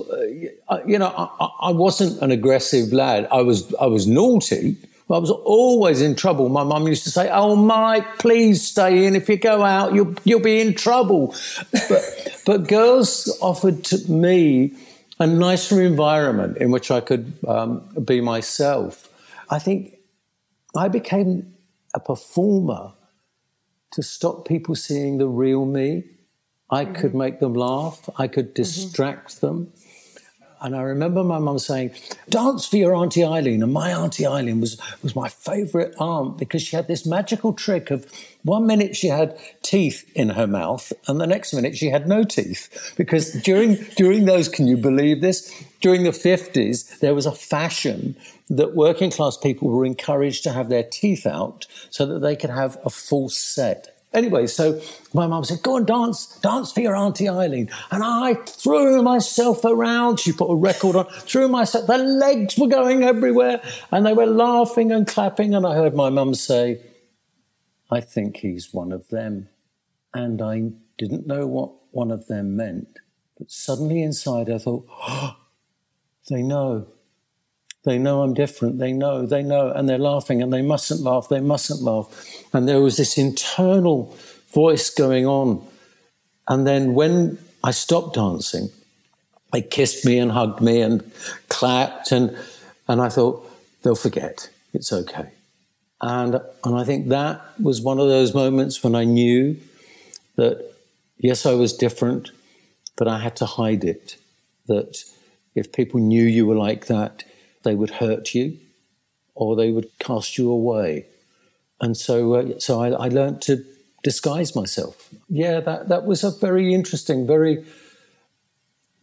[0.71, 3.29] uh, you know, I, I wasn't an aggressive lad.
[3.33, 4.77] I was, I was naughty.
[5.13, 6.49] I was always in trouble.
[6.49, 9.15] My mum used to say, "Oh, Mike, please stay in.
[9.15, 11.35] If you go out, you'll you'll be in trouble."
[11.89, 12.03] But
[12.47, 14.75] but girls offered to me
[15.19, 19.09] a nicer environment in which I could um, be myself.
[19.51, 19.99] I think
[20.77, 21.55] I became
[21.95, 22.93] a performer
[23.93, 26.05] to stop people seeing the real me.
[26.71, 26.95] I mm-hmm.
[26.95, 28.09] could make them laugh.
[28.17, 29.47] I could distract mm-hmm.
[29.47, 29.73] them.
[30.63, 31.91] And I remember my mum saying,
[32.29, 33.63] dance for your Auntie Eileen.
[33.63, 37.91] And my Auntie Eileen was, was my favourite aunt because she had this magical trick
[37.91, 38.07] of
[38.45, 42.23] one minute she had teeth in her mouth and the next minute she had no
[42.23, 42.95] teeth.
[42.97, 45.53] Because during, during those, can you believe this?
[45.81, 48.17] During the 50s, there was a fashion
[48.49, 52.51] that working class people were encouraged to have their teeth out so that they could
[52.51, 53.92] have a full set.
[54.15, 54.81] Anyway, so
[55.15, 57.71] my mum said, Go and dance, dance for your Auntie Eileen.
[57.91, 60.21] And I threw myself around.
[60.21, 64.27] She put a record on, threw myself, the legs were going everywhere, and they were
[64.27, 65.55] laughing and clapping.
[65.55, 66.81] And I heard my mum say,
[67.91, 69.49] I think he's one of them.
[70.13, 72.99] And I didn't know what one of them meant.
[73.39, 75.37] But suddenly inside, I thought, oh,
[76.29, 76.87] they know.
[77.85, 78.79] They know I'm different.
[78.79, 81.29] They know, they know, and they're laughing and they mustn't laugh.
[81.29, 82.09] They mustn't laugh.
[82.53, 84.17] And there was this internal
[84.53, 85.67] voice going on.
[86.49, 88.71] And then when I stopped dancing,
[89.53, 91.11] they kissed me and hugged me and
[91.49, 92.13] clapped.
[92.13, 92.37] And,
[92.89, 93.49] and I thought,
[93.83, 94.49] they'll forget.
[94.73, 95.31] It's okay.
[96.01, 99.57] And, and I think that was one of those moments when I knew
[100.37, 100.73] that,
[101.19, 102.31] yes, I was different,
[102.97, 104.17] but I had to hide it.
[104.67, 105.03] That
[105.55, 107.25] if people knew you were like that,
[107.63, 108.59] they would hurt you
[109.35, 111.07] or they would cast you away.
[111.81, 113.65] And so, uh, so I, I learned to
[114.03, 115.09] disguise myself.
[115.29, 117.65] Yeah, that, that was a very interesting, very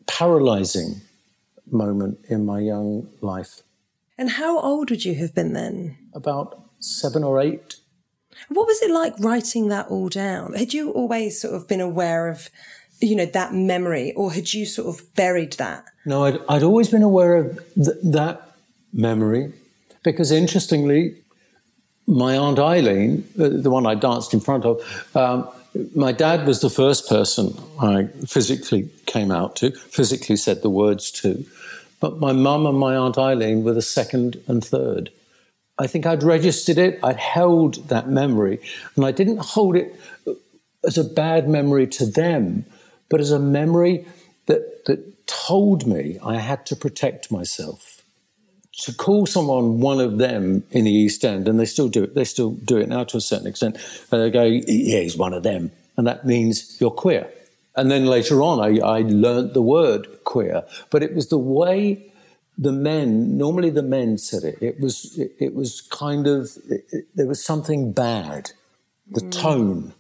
[0.07, 1.01] paralyzing
[1.71, 3.61] moment in my young life.
[4.17, 5.97] And how old would you have been then?
[6.13, 7.77] About seven or eight.
[8.49, 10.53] What was it like writing that all down?
[10.53, 12.49] Had you always sort of been aware of,
[13.01, 15.85] you know, that memory, or had you sort of buried that?
[16.05, 18.48] No, I'd, I'd always been aware of th- that
[18.93, 19.53] memory
[20.03, 21.15] because, interestingly,
[22.07, 24.81] my aunt Eileen, uh, the one I danced in front of,
[25.15, 25.47] um,
[25.95, 31.11] my dad was the first person I physically came out to, physically said the words
[31.21, 31.45] to.
[31.99, 35.11] But my mum and my aunt Eileen were the second and third.
[35.77, 38.59] I think I'd registered it, I'd held that memory,
[38.95, 39.95] and I didn't hold it
[40.83, 42.65] as a bad memory to them,
[43.09, 44.05] but as a memory
[44.47, 47.98] that, that told me I had to protect myself
[48.79, 52.15] to call someone one of them in the East End, and they still do it.
[52.15, 53.77] They still do it now to a certain extent.
[54.11, 57.29] And they go, "Yeah, he's one of them," and that means you're queer.
[57.75, 62.11] And then later on, I, I learned the word queer, but it was the way
[62.57, 63.37] the men.
[63.37, 64.57] Normally, the men said it.
[64.61, 65.17] It was.
[65.17, 66.51] It, it was kind of.
[66.69, 68.51] It, it, there was something bad.
[69.11, 69.31] The mm.
[69.31, 69.93] tone.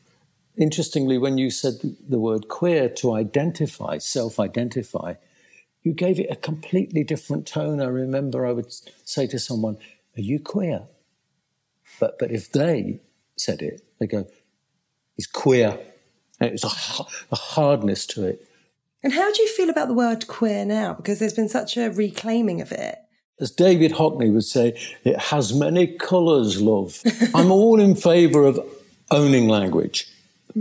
[0.57, 1.75] Interestingly, when you said
[2.09, 5.13] the word queer to identify, self-identify,
[5.83, 7.81] you gave it a completely different tone.
[7.81, 8.71] I remember I would
[9.03, 9.77] say to someone,
[10.17, 10.83] Are you queer?
[11.99, 12.99] But, but if they
[13.37, 14.27] said it, they go,
[15.15, 15.79] He's queer.
[16.39, 18.45] And it was a, a hardness to it.
[19.03, 20.93] And how do you feel about the word queer now?
[20.93, 22.97] Because there's been such a reclaiming of it.
[23.39, 27.01] As David Hockney would say, it has many colours, love.
[27.33, 28.59] I'm all in favour of
[29.11, 30.07] owning language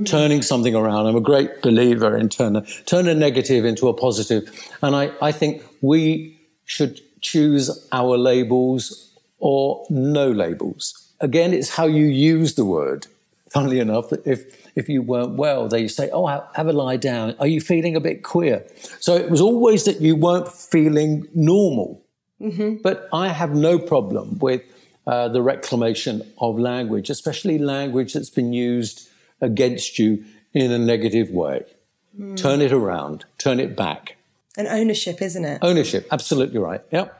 [0.05, 1.07] turning something around.
[1.07, 4.49] I'm a great believer in turn, turn a negative into a positive.
[4.83, 11.13] And I, I think we should choose our labels or no labels.
[11.21, 13.07] Again, it's how you use the word.
[13.51, 17.35] Funnily enough, if if you weren't well, they say, "Oh, have a lie down.
[17.41, 18.65] Are you feeling a bit queer?"
[19.01, 22.03] So it was always that you weren't feeling normal.
[22.43, 22.83] Mm-hmm.
[22.83, 24.63] But I have no problem with
[25.07, 29.08] uh, the reclamation of language, especially language that's been used
[29.41, 31.65] against you in a negative way.
[32.19, 32.37] Mm.
[32.37, 34.17] Turn it around, turn it back.
[34.57, 35.59] And ownership, isn't it?
[35.63, 36.81] Ownership, absolutely right.
[36.91, 37.15] Yep.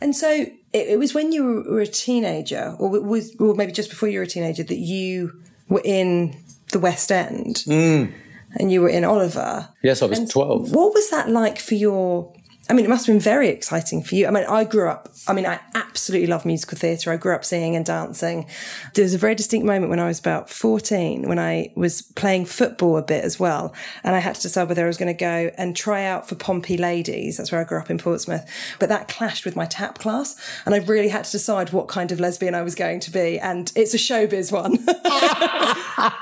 [0.00, 3.90] And so it, it was when you were a teenager, or was, or maybe just
[3.90, 6.36] before you were a teenager, that you were in
[6.72, 7.64] the West End.
[7.66, 8.12] Mm.
[8.58, 9.68] And you were in Oliver.
[9.82, 10.72] Yes, I was and 12.
[10.72, 12.32] What was that like for your
[12.68, 14.26] I mean, it must have been very exciting for you.
[14.26, 17.12] I mean, I grew up, I mean, I absolutely love musical theatre.
[17.12, 18.46] I grew up singing and dancing.
[18.94, 22.46] There was a very distinct moment when I was about 14 when I was playing
[22.46, 23.72] football a bit as well.
[24.02, 26.34] And I had to decide whether I was going to go and try out for
[26.34, 27.36] Pompey Ladies.
[27.36, 28.44] That's where I grew up in Portsmouth.
[28.80, 30.36] But that clashed with my tap class.
[30.64, 33.38] And I really had to decide what kind of lesbian I was going to be.
[33.38, 34.84] And it's a showbiz one.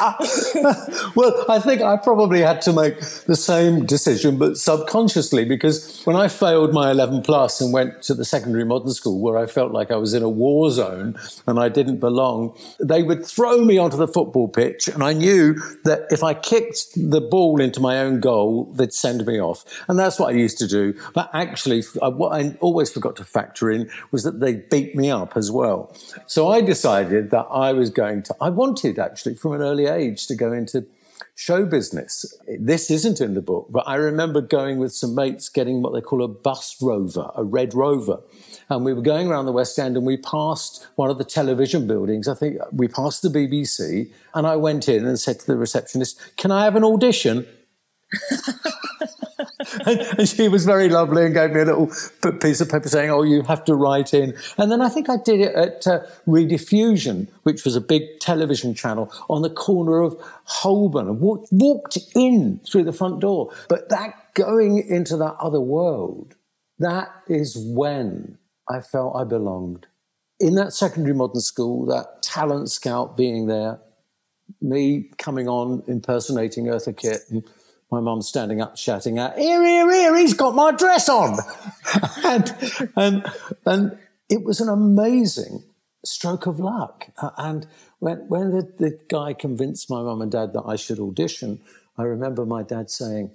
[1.14, 6.14] well, I think I probably had to make the same decision, but subconsciously because when
[6.14, 9.72] I failed my 11 plus and went to the secondary modern school where I felt
[9.72, 13.76] like I was in a war zone and I didn't belong, they would throw me
[13.76, 14.86] onto the football pitch.
[14.86, 19.26] And I knew that if I kicked the ball into my own goal, they'd send
[19.26, 19.64] me off.
[19.88, 20.94] And that's what I used to do.
[21.14, 25.36] But actually, what I always forgot to factor in was that they beat me up
[25.36, 25.92] as well.
[26.26, 30.28] So I decided that I was going to, I wanted actually from an early age
[30.28, 30.86] to go into
[31.40, 32.38] show business.
[32.58, 36.02] This isn't in the book, but I remember going with some mates getting what they
[36.02, 38.20] call a bus rover, a red rover.
[38.68, 41.86] And we were going around the West End and we passed one of the television
[41.86, 42.28] buildings.
[42.28, 44.10] I think we passed the BBC.
[44.34, 47.46] And I went in and said to the receptionist, Can I have an audition?
[49.86, 51.86] and, and, she was very lovely and gave me a little
[52.40, 55.16] piece of paper saying, "Oh, you have to write in." And then I think I
[55.16, 60.16] did it at uh, Rediffusion, which was a big television channel on the corner of
[60.44, 63.52] Holborn, and walked, walked in through the front door.
[63.68, 66.36] But that going into that other world,
[66.78, 69.86] that is when I felt I belonged.
[70.38, 73.78] In that secondary modern school, that talent scout being there,
[74.60, 77.44] me coming on impersonating Eartha Kitt and
[77.90, 81.38] my mum standing up shouting out, here, here, here, he's got my dress on.
[82.24, 83.26] and, and,
[83.66, 83.98] and
[84.28, 85.64] it was an amazing
[86.04, 87.08] stroke of luck.
[87.36, 87.66] And
[87.98, 91.60] when, when the, the guy convinced my mum and dad that I should audition,
[91.98, 93.32] I remember my dad saying,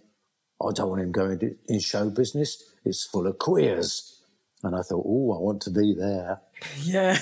[0.61, 2.63] I don't want him going in show business.
[2.85, 4.21] It's full of queers.
[4.63, 6.39] And I thought, oh, I want to be there.
[6.81, 7.19] Yeah.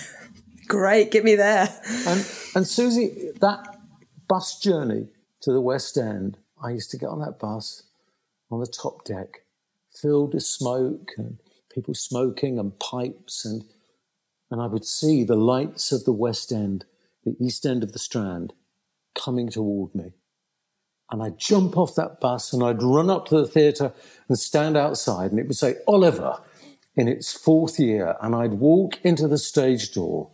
[0.67, 1.11] Great.
[1.11, 1.67] Get me there.
[2.07, 3.79] And, and Susie, that
[4.27, 5.07] bus journey
[5.41, 7.83] to the West End I used to get on that bus
[8.49, 9.45] on the top deck,
[9.91, 11.37] filled with smoke and
[11.73, 13.63] people smoking and pipes, and
[14.49, 16.85] and I would see the lights of the West End,
[17.25, 18.53] the East End of the Strand,
[19.15, 20.13] coming toward me.
[21.11, 23.93] And I'd jump off that bus and I'd run up to the theatre
[24.27, 26.39] and stand outside, and it would say, Oliver,
[26.95, 28.15] in its fourth year.
[28.21, 30.29] And I'd walk into the stage door,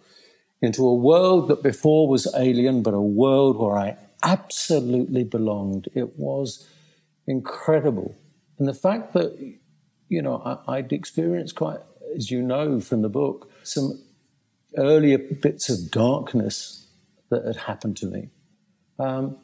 [0.61, 5.87] into a world that before was alien, but a world where I absolutely belonged.
[5.93, 6.67] It was
[7.27, 8.15] incredible.
[8.57, 9.37] And the fact that,
[10.09, 11.79] you know, I, would experienced quite,
[12.15, 14.01] as you know from the book, some
[14.77, 16.87] earlier bits of darkness
[17.29, 18.29] that had happened to me.
[18.97, 19.37] Um,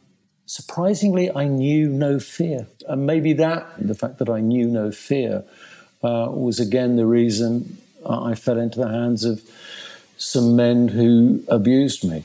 [0.45, 2.67] surprisingly, I knew no fear.
[2.87, 5.43] And maybe that, the fact that I knew no fear,
[6.03, 9.41] uh, was again the reason I fell into the hands of
[10.17, 12.23] some men who abused me.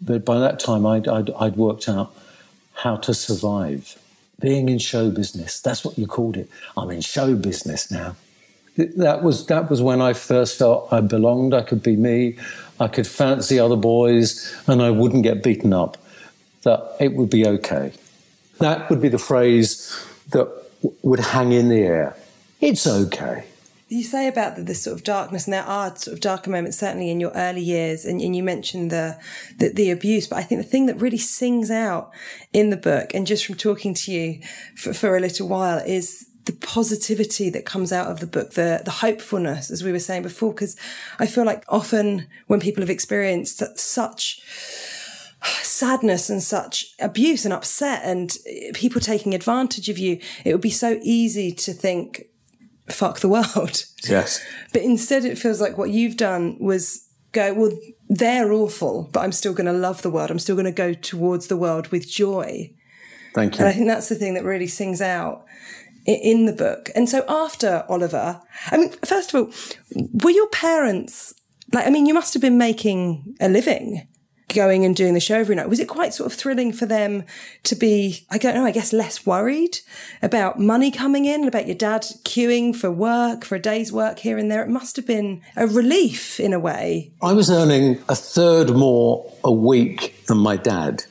[0.00, 2.14] But by that time, I'd, I'd, I'd worked out
[2.74, 3.98] how to survive.
[4.40, 6.48] Being in show business, that's what you called it.
[6.76, 8.14] I'm in show business now.
[8.76, 12.36] That was, that was when I first felt I belonged, I could be me,
[12.78, 15.96] I could fancy other boys, and I wouldn't get beaten up.
[16.62, 17.92] That it would be okay.
[18.58, 19.92] That would be the phrase
[20.30, 20.48] that
[21.02, 22.16] would hang in the air.
[22.60, 23.44] It's okay
[23.88, 26.78] you say about the, this sort of darkness, and there are sort of darker moments,
[26.78, 29.18] certainly in your early years, and, and you mentioned the,
[29.58, 30.26] the, the abuse.
[30.26, 32.10] But I think the thing that really sings out
[32.52, 34.40] in the book, and just from talking to you
[34.76, 38.80] for, for a little while, is the positivity that comes out of the book, the
[38.84, 40.52] the hopefulness, as we were saying before.
[40.52, 40.76] Because
[41.18, 44.40] I feel like often when people have experienced such
[45.62, 48.36] sadness and such abuse and upset and
[48.74, 52.24] people taking advantage of you, it would be so easy to think,
[52.90, 53.84] fuck the world.
[54.08, 54.40] Yes.
[54.72, 57.72] But instead, it feels like what you've done was go, well,
[58.08, 60.30] they're awful, but I'm still going to love the world.
[60.30, 62.72] I'm still going to go towards the world with joy.
[63.34, 63.60] Thank you.
[63.60, 65.44] And I think that's the thing that really sings out
[66.06, 66.90] in the book.
[66.94, 69.52] And so after Oliver, I mean, first of all,
[70.22, 71.34] were your parents
[71.72, 74.06] like, I mean, you must have been making a living
[74.48, 75.68] going and doing the show every night.
[75.68, 77.24] Was it quite sort of thrilling for them
[77.64, 79.78] to be, I don't know, I guess less worried
[80.22, 84.38] about money coming in, about your dad queuing for work, for a day's work here
[84.38, 84.62] and there?
[84.62, 87.12] It must have been a relief in a way.
[87.22, 91.04] I was earning a third more a week than my dad.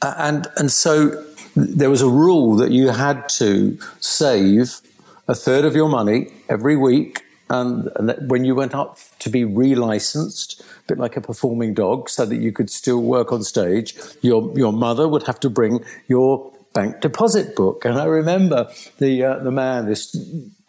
[0.00, 1.24] And, and so
[1.56, 4.80] there was a rule that you had to save
[5.26, 9.42] a third of your money every week and, and when you went up to be
[9.44, 14.40] relicensed, bit like a performing dog, so that you could still work on stage, your
[14.58, 17.84] your mother would have to bring your bank deposit book.
[17.84, 20.16] And I remember the uh, the man, this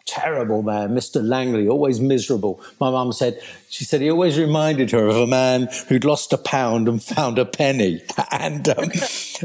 [0.06, 1.26] terrible man, Mr.
[1.26, 2.60] Langley, always miserable.
[2.80, 6.38] My mum said, she said he always reminded her of a man who'd lost a
[6.38, 8.02] pound and found a penny.
[8.32, 8.90] And, um,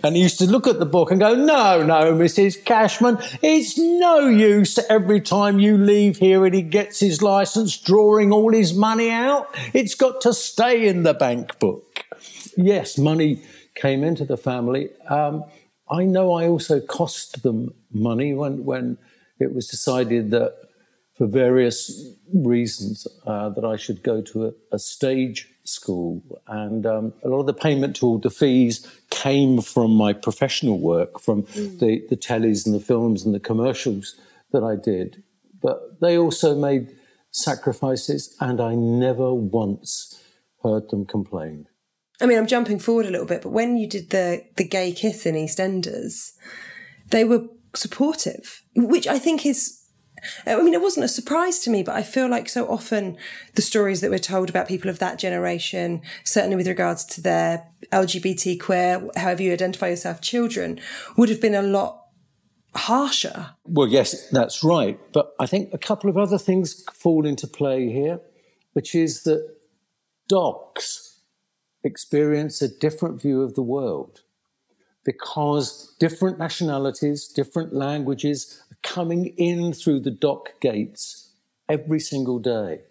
[0.03, 2.63] and he used to look at the book and go, no, no, Mrs.
[2.63, 8.31] Cashman, it's no use every time you leave here and he gets his license drawing
[8.31, 9.53] all his money out.
[9.73, 12.05] It's got to stay in the bank book.
[12.55, 13.41] Yes, money
[13.75, 14.89] came into the family.
[15.09, 15.43] Um,
[15.89, 18.97] I know I also cost them money when, when
[19.39, 20.55] it was decided that
[21.13, 26.21] for various reasons uh, that I should go to a, a stage school.
[26.47, 30.79] And um, a lot of the payment to all the fees came from my professional
[30.79, 31.79] work, from mm.
[31.79, 34.15] the, the tellies and the films and the commercials
[34.51, 35.23] that I did.
[35.61, 36.95] But they also made
[37.31, 40.21] sacrifices, and I never once
[40.63, 41.67] heard them complain.
[42.21, 44.93] I mean, I'm jumping forward a little bit, but when you did the the gay
[44.93, 46.31] kiss in EastEnders,
[47.09, 47.47] they were
[47.77, 49.81] supportive, which I think is
[50.45, 53.17] I mean, it wasn't a surprise to me, but I feel like so often
[53.55, 57.67] the stories that we're told about people of that generation, certainly with regards to their
[57.91, 60.79] LGBT, queer, however you identify yourself, children,
[61.17, 62.05] would have been a lot
[62.75, 63.51] harsher.
[63.65, 64.99] Well, yes, that's right.
[65.13, 68.19] But I think a couple of other things fall into play here,
[68.73, 69.47] which is that
[70.27, 71.21] docks
[71.83, 74.21] experience a different view of the world
[75.05, 81.29] because different nationalities, different languages are coming in through the dock gates
[81.69, 82.81] every single day.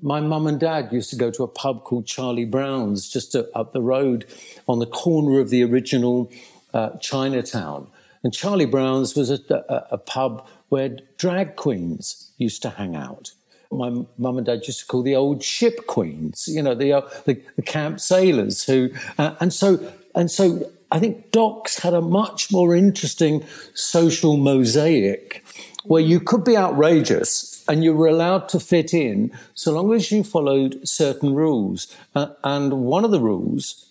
[0.00, 3.72] My mum and dad used to go to a pub called Charlie Brown's just up
[3.72, 4.24] the road
[4.66, 6.30] on the corner of the original
[6.72, 7.88] uh, Chinatown.
[8.22, 13.32] And Charlie Brown's was a, a, a pub where drag queens used to hang out.
[13.70, 17.00] My mum and dad used to call the old ship queens, you know, the, uh,
[17.24, 22.00] the, the, camp sailors who, uh, and so, and so I think docks had a
[22.00, 23.44] much more interesting
[23.74, 25.44] social mosaic
[25.84, 30.10] where you could be outrageous and you were allowed to fit in so long as
[30.10, 31.94] you followed certain rules.
[32.14, 33.90] Uh, and one of the rules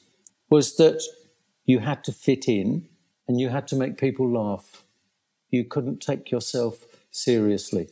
[0.49, 1.03] was that
[1.65, 2.87] you had to fit in
[3.27, 4.83] and you had to make people laugh.
[5.49, 7.89] You couldn't take yourself seriously.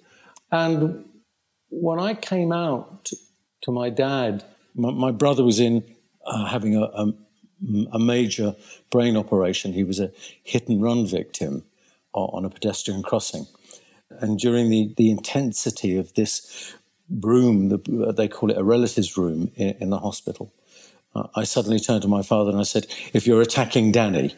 [0.52, 1.06] And
[1.70, 3.12] when I came out
[3.62, 4.44] to my dad,
[4.76, 5.84] my, my brother was in
[6.26, 7.14] uh, having a, a,
[7.92, 8.56] a, major
[8.90, 9.74] brain operation.
[9.74, 10.12] He was a
[10.44, 11.64] hit and run victim
[12.14, 13.48] on a pedestrian crossing.
[14.20, 16.76] And during the, the intensity of this
[17.10, 20.52] room, the, they call it a relatives room in, in the hospital,
[21.16, 24.36] uh, I suddenly turned to my father and I said, If you're attacking Danny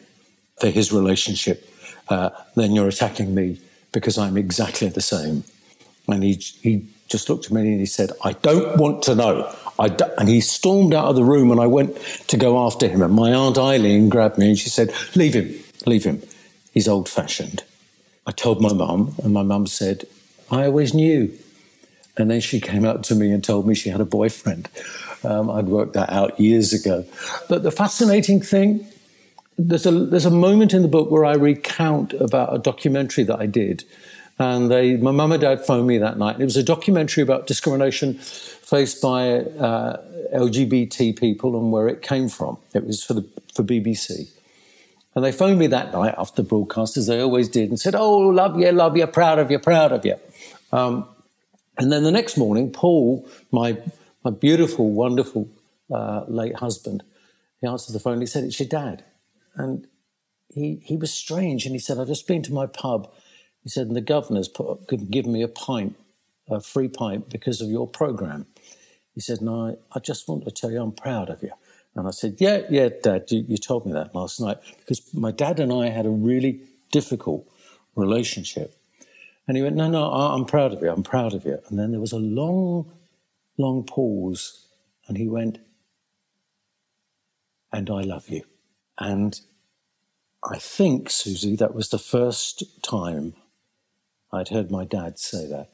[0.60, 1.68] for his relationship,
[2.08, 3.60] uh, then you're attacking me
[3.92, 5.44] because I'm exactly the same.
[6.08, 9.54] And he, he just looked at me and he said, I don't want to know.
[9.78, 11.96] And he stormed out of the room and I went
[12.28, 13.02] to go after him.
[13.02, 15.54] And my Aunt Eileen grabbed me and she said, Leave him,
[15.86, 16.22] leave him.
[16.72, 17.62] He's old fashioned.
[18.26, 20.06] I told my mum, and my mum said,
[20.50, 21.36] I always knew.
[22.16, 24.68] And then she came up to me and told me she had a boyfriend.
[25.24, 27.04] Um, I'd worked that out years ago.
[27.48, 28.86] But the fascinating thing,
[29.58, 33.38] there's a, there's a moment in the book where I recount about a documentary that
[33.38, 33.84] I did.
[34.38, 36.40] And they, my mum and dad phoned me that night.
[36.40, 40.02] It was a documentary about discrimination faced by uh,
[40.34, 42.58] LGBT people and where it came from.
[42.72, 44.28] It was for, the, for BBC.
[45.14, 47.94] And they phoned me that night after the broadcast, as they always did, and said,
[47.94, 50.16] Oh, love you, love you, proud of you, proud of you.
[50.72, 51.06] Um,
[51.78, 53.78] and then the next morning, Paul, my
[54.24, 55.48] my beautiful, wonderful
[55.92, 57.02] uh, late husband,
[57.60, 58.20] he answered the phone.
[58.20, 59.04] He said, "It's your dad,"
[59.56, 59.86] and
[60.48, 61.66] he he was strange.
[61.66, 63.12] And he said, "I've just been to my pub."
[63.64, 65.96] He said, "And the governor's put, given me a pint,
[66.48, 68.46] a free pint, because of your program."
[69.14, 71.52] He said, "No, I, I just want to tell you I'm proud of you."
[71.96, 75.32] And I said, "Yeah, yeah, Dad, you, you told me that last night because my
[75.32, 76.60] dad and I had a really
[76.92, 77.48] difficult
[77.96, 78.76] relationship."
[79.46, 80.90] And he went, No, no, I'm proud of you.
[80.90, 81.58] I'm proud of you.
[81.68, 82.90] And then there was a long
[83.56, 84.66] long pause,
[85.06, 85.58] and he went,
[87.72, 88.42] And I love you.
[88.98, 89.40] And
[90.42, 93.34] I think, Susie, that was the first time
[94.34, 95.68] I'd heard my dad say that.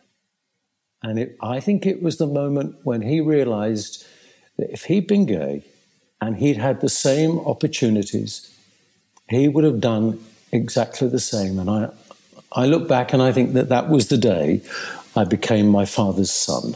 [1.02, 4.04] And it, I think it was the moment when he realized
[4.58, 5.64] that if he'd been gay
[6.20, 8.54] and he'd had the same opportunities,
[9.28, 11.58] he would have done exactly the same.
[11.58, 11.90] And I,
[12.52, 14.60] I look back and I think that that was the day
[15.16, 16.74] I became my father's son.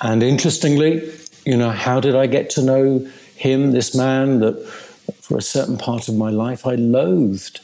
[0.00, 1.12] And interestingly,
[1.44, 3.06] you know, how did I get to know
[3.36, 4.66] him, this man that
[5.20, 7.60] for a certain part of my life I loathed?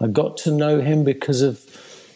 [0.00, 1.62] I got to know him because of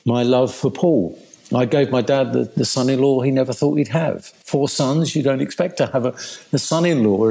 [0.09, 1.19] my love for Paul.
[1.55, 4.25] I gave my dad the, the son in law he never thought he'd have.
[4.27, 6.15] Four sons, you don't expect to have a,
[6.53, 7.29] a son in law.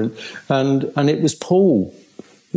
[0.49, 1.93] And, and, it was Paul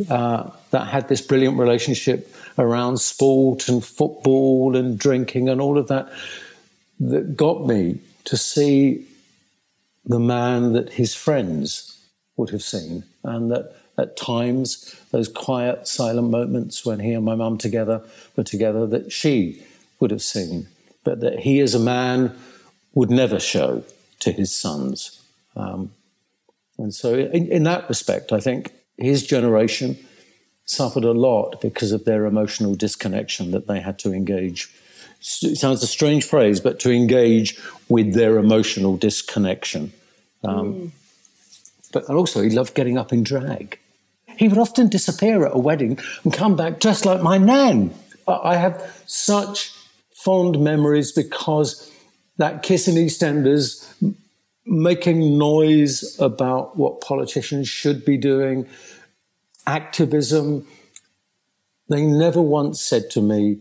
[0.09, 5.89] uh, that had this brilliant relationship around sport and football and drinking and all of
[5.89, 6.11] that
[7.01, 9.07] that got me to see
[10.05, 11.99] the man that his friends
[12.37, 17.35] would have seen, and that at times, those quiet, silent moments when he and my
[17.35, 18.03] mum together
[18.37, 19.63] were together, that she
[20.01, 20.69] would have seen,
[21.05, 22.37] but that he as a man
[22.95, 23.85] would never show
[24.21, 25.21] to his sons.
[25.57, 25.93] Um,
[26.79, 29.99] and so, in, in that respect, I think his generation
[30.65, 34.71] suffered a lot because of their emotional disconnection that they had to engage
[35.43, 39.93] it sounds a strange phrase, but to engage with their emotional disconnection.
[40.43, 40.91] Um, mm.
[41.93, 43.79] But and also, he loved getting up in drag.
[44.39, 47.93] He would often disappear at a wedding and come back just like my nan.
[48.27, 49.75] I have such
[50.25, 51.91] fond memories because
[52.39, 53.87] that kiss in EastEnders,
[54.65, 58.67] making noise about what politicians should be doing,
[59.67, 60.67] activism.
[61.89, 63.59] They never once said to me,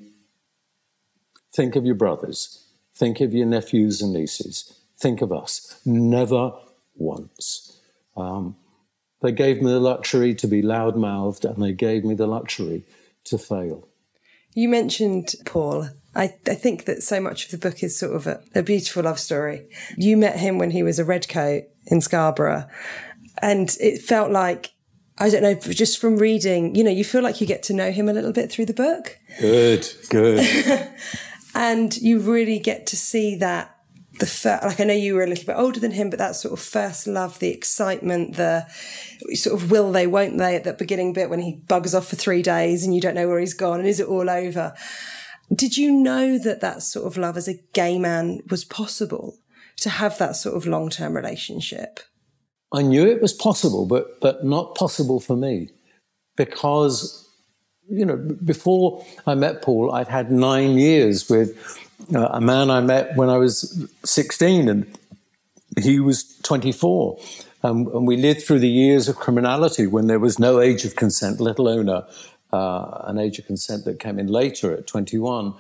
[1.52, 2.64] Think of your brothers.
[2.96, 4.80] Think of your nephews and nieces.
[4.98, 5.82] Think of us.
[5.84, 6.54] Never
[6.96, 7.78] once.
[8.16, 8.56] Um,
[9.22, 12.86] they gave me the luxury to be loud mouthed and they gave me the luxury
[13.26, 13.89] to fail.
[14.54, 15.90] You mentioned Paul.
[16.16, 19.04] I, I think that so much of the book is sort of a, a beautiful
[19.04, 19.70] love story.
[19.96, 22.68] You met him when he was a redcoat in Scarborough,
[23.42, 24.72] and it felt like
[25.20, 27.92] I don't know, just from reading, you know, you feel like you get to know
[27.92, 29.18] him a little bit through the book.
[29.40, 30.90] Good, good.
[31.56, 33.76] and you really get to see that
[34.20, 36.36] the first, like I know you were a little bit older than him, but that
[36.36, 38.68] sort of first love, the excitement, the
[39.34, 42.16] sort of will they, won't they at that beginning bit when he bugs off for
[42.16, 44.74] three days and you don't know where he's gone and is it all over?
[45.54, 49.38] Did you know that that sort of love as a gay man was possible
[49.78, 52.00] to have that sort of long term relationship?
[52.72, 55.70] I knew it was possible, but but not possible for me
[56.36, 57.28] because
[57.90, 61.58] you know before I met Paul, I'd had nine years with
[62.14, 64.98] uh, a man I met when I was sixteen, and
[65.78, 67.20] he was twenty four.
[67.64, 70.96] Um, and we lived through the years of criminality when there was no age of
[70.96, 72.08] consent, let alone a,
[72.54, 75.54] uh, an age of consent that came in later at 21.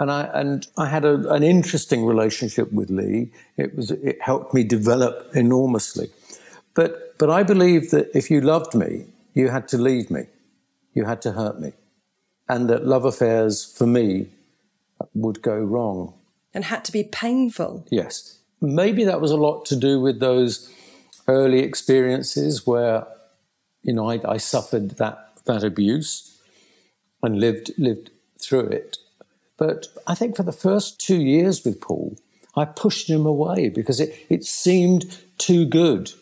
[0.00, 3.30] And I and I had a, an interesting relationship with Lee.
[3.56, 6.10] It was it helped me develop enormously.
[6.74, 10.26] But but I believe that if you loved me, you had to leave me,
[10.94, 11.74] you had to hurt me,
[12.48, 14.28] and that love affairs for me
[15.14, 16.14] would go wrong
[16.54, 17.86] and had to be painful.
[17.90, 20.72] Yes, maybe that was a lot to do with those
[21.28, 23.06] early experiences where
[23.82, 26.38] you know I, I suffered that that abuse
[27.22, 28.10] and lived lived
[28.40, 28.98] through it.
[29.56, 32.16] But I think for the first two years with Paul,
[32.56, 36.12] I pushed him away because it, it seemed too good.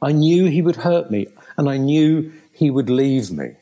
[0.00, 1.26] I knew he would hurt me
[1.56, 3.56] and I knew he would leave me.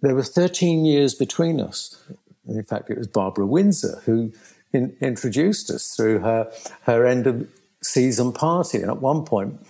[0.00, 2.02] There were 13 years between us.
[2.48, 4.32] In fact, it was Barbara Windsor who
[4.72, 6.50] in, introduced us through her,
[6.82, 7.48] her end of
[7.82, 8.78] season party.
[8.78, 9.60] And at one point,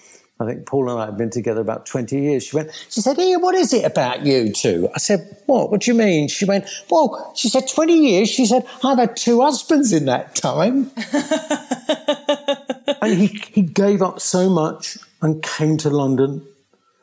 [0.40, 2.44] I think Paul and I had been together about 20 years.
[2.44, 4.88] She went, she said, Ian, what is it about you two?
[4.92, 5.70] I said, what?
[5.70, 6.26] What do you mean?
[6.26, 8.28] She went, well, she said, 20 years.
[8.28, 10.90] She said, I've had two husbands in that time.
[13.00, 16.44] and he, he gave up so much and came to London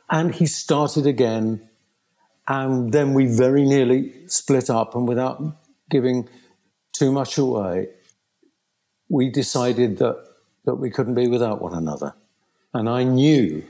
[0.10, 1.70] and he started again.
[2.48, 4.94] And then we very nearly split up.
[4.94, 5.42] And without
[5.92, 6.28] giving
[6.94, 7.88] too much away,
[9.10, 10.18] we decided that,
[10.66, 12.14] that we couldn't be without one another.
[12.74, 13.64] And I knew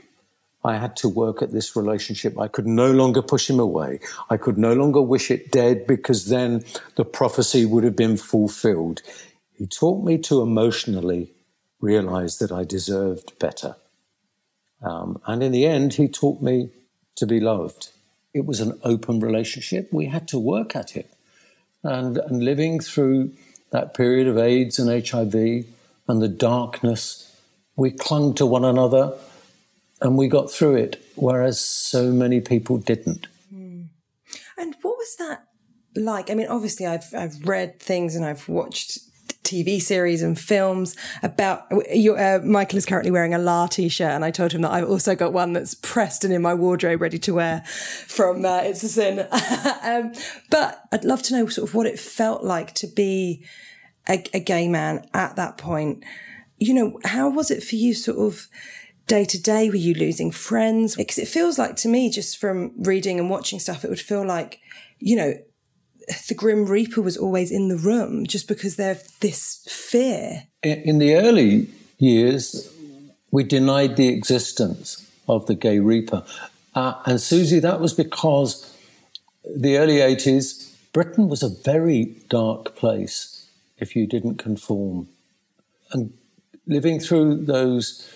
[0.64, 2.38] I had to work at this relationship.
[2.38, 3.98] I could no longer push him away.
[4.30, 6.64] I could no longer wish it dead because then
[6.96, 9.02] the prophecy would have been fulfilled.
[9.52, 11.32] He taught me to emotionally
[11.80, 13.74] realize that I deserved better.
[14.82, 16.70] Um, and in the end, he taught me
[17.16, 17.90] to be loved.
[18.32, 19.88] It was an open relationship.
[19.92, 21.12] We had to work at it.
[21.84, 23.32] And, and living through
[23.70, 25.34] that period of AIDS and HIV
[26.06, 27.28] and the darkness
[27.76, 29.14] we clung to one another
[30.00, 33.26] and we got through it, whereas so many people didn't.
[33.54, 33.88] Mm.
[34.58, 35.44] And what was that
[35.96, 36.30] like?
[36.30, 38.98] I mean, obviously, I've I've read things and I've watched
[39.44, 41.66] TV series and films about.
[41.72, 45.14] Uh, Michael is currently wearing a La t-shirt, and I told him that I've also
[45.14, 47.62] got one that's pressed and in my wardrobe, ready to wear
[48.06, 49.20] from uh, It's a Sin.
[49.82, 50.12] um,
[50.50, 53.44] but I'd love to know sort of what it felt like to be
[54.08, 56.04] a, a gay man at that point
[56.62, 58.48] you know, how was it for you sort of
[59.08, 59.68] day to day?
[59.68, 60.94] Were you losing friends?
[60.94, 64.24] Because it feels like to me, just from reading and watching stuff, it would feel
[64.24, 64.60] like,
[65.00, 65.34] you know,
[66.28, 70.44] the Grim Reaper was always in the room just because there's this fear.
[70.62, 72.72] In the early years,
[73.30, 76.24] we denied the existence of the Gay Reaper.
[76.74, 78.76] Uh, and Susie, that was because
[79.44, 83.46] the early 80s, Britain was a very dark place
[83.78, 85.08] if you didn't conform.
[85.92, 86.12] And
[86.66, 88.08] living through those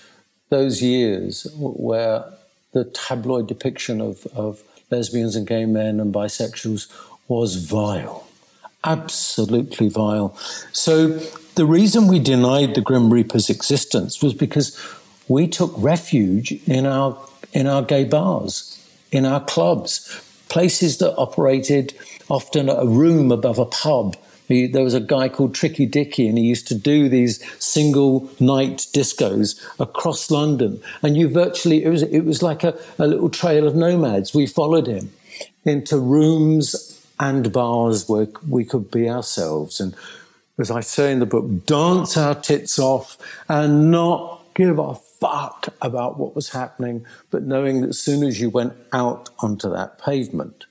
[0.49, 2.25] those years where
[2.73, 6.87] the tabloid depiction of, of lesbians and gay men and bisexuals
[7.29, 8.27] was vile,
[8.85, 10.37] absolutely vile.
[10.73, 11.09] So
[11.57, 14.79] the reason we denied the Grim Reaper's existence was because
[15.29, 17.19] we took refuge in our
[17.53, 18.79] in our gay bars,
[19.11, 21.95] in our clubs, places that operated
[22.29, 24.17] often a room above a pub
[24.49, 28.31] he, there was a guy called Tricky Dicky, and he used to do these single
[28.39, 30.81] night discos across London.
[31.03, 34.35] And you virtually, it was, it was like a, a little trail of nomads.
[34.35, 35.13] We followed him
[35.65, 39.81] into rooms and bars where we could be ourselves.
[39.81, 39.95] And
[40.59, 45.69] as I say in the book, dance our tits off and not give a fuck
[45.81, 49.99] about what was happening, but knowing that as soon as you went out onto that
[49.99, 50.67] pavement,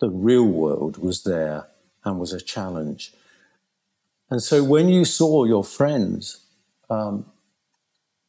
[0.00, 1.66] the real world was there
[2.04, 3.12] and was a challenge.
[4.30, 6.44] And so when you saw your friends
[6.90, 7.26] um,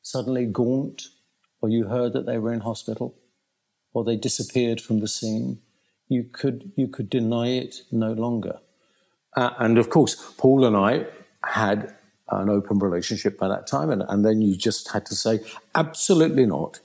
[0.01, 1.09] suddenly gaunt,
[1.61, 3.15] or you heard that they were in hospital,
[3.93, 5.59] or they disappeared from the scene,
[6.09, 8.59] you could you could deny it no longer.
[9.37, 11.05] Uh, and of course, Paul and I
[11.43, 11.95] had
[12.29, 15.39] an open relationship by that time, and, and then you just had to say,
[15.75, 16.79] absolutely not.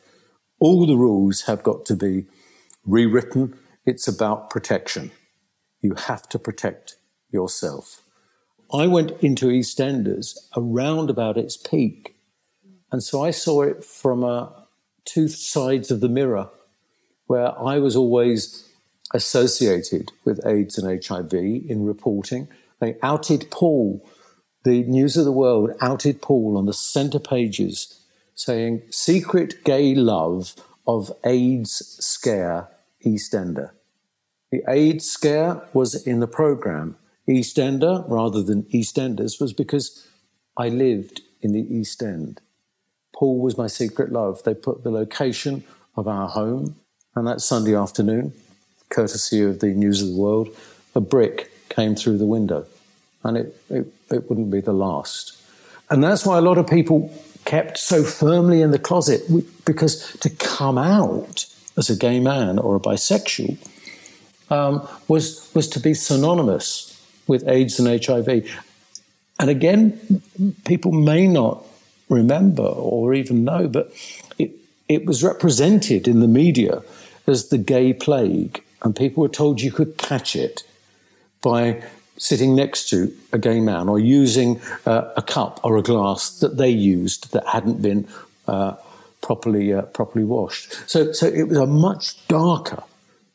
[0.60, 2.26] All the rules have got to be
[2.86, 3.58] rewritten.
[3.84, 5.10] It's about protection.
[5.82, 6.96] You have to protect
[7.30, 8.02] yourself.
[8.72, 12.16] I went into EastEnders around about its peak.
[12.90, 14.48] And so I saw it from uh,
[15.04, 16.48] two sides of the mirror,
[17.26, 18.68] where I was always
[19.12, 22.48] associated with AIDS and HIV in reporting.
[22.80, 24.06] They outed Paul,
[24.64, 28.00] the News of the World outed Paul on the centre pages,
[28.34, 30.54] saying, Secret gay love
[30.86, 32.68] of AIDS scare
[33.04, 33.70] EastEnder.
[34.50, 36.96] The AIDS scare was in the programme.
[37.28, 40.06] EastEnder, rather than EastEnders, was because
[40.56, 42.40] I lived in the East End.
[43.14, 44.42] Paul was my secret love.
[44.44, 45.64] They put the location
[45.96, 46.76] of our home,
[47.14, 48.32] and that Sunday afternoon,
[48.90, 50.48] courtesy of the News of the World,
[50.94, 52.66] a brick came through the window,
[53.22, 55.40] and it, it, it wouldn't be the last.
[55.90, 57.12] And that's why a lot of people
[57.44, 59.22] kept so firmly in the closet,
[59.64, 63.56] because to come out as a gay man or a bisexual
[64.50, 66.90] um, was, was to be synonymous
[67.26, 68.28] with AIDS and HIV.
[69.38, 70.22] And again,
[70.64, 71.64] people may not
[72.08, 73.92] remember or even know, but
[74.38, 74.52] it,
[74.88, 76.82] it was represented in the media
[77.26, 78.62] as the gay plague.
[78.84, 80.62] And people were told you could catch it
[81.42, 81.82] by
[82.16, 86.58] sitting next to a gay man or using uh, a cup or a glass that
[86.58, 88.06] they used that hadn't been
[88.46, 88.74] uh,
[89.20, 90.88] properly uh, properly washed.
[90.88, 92.82] So, so it was a much darker,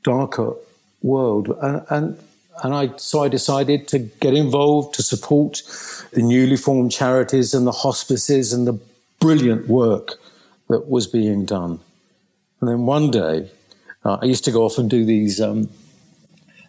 [0.03, 0.53] darker
[1.01, 2.19] world, and, and
[2.63, 5.63] and I so I decided to get involved to support
[6.11, 8.79] the newly formed charities and the hospices and the
[9.19, 10.19] brilliant work
[10.69, 11.79] that was being done.
[12.61, 13.49] And then one day,
[14.05, 15.41] uh, I used to go off and do these.
[15.41, 15.69] Um,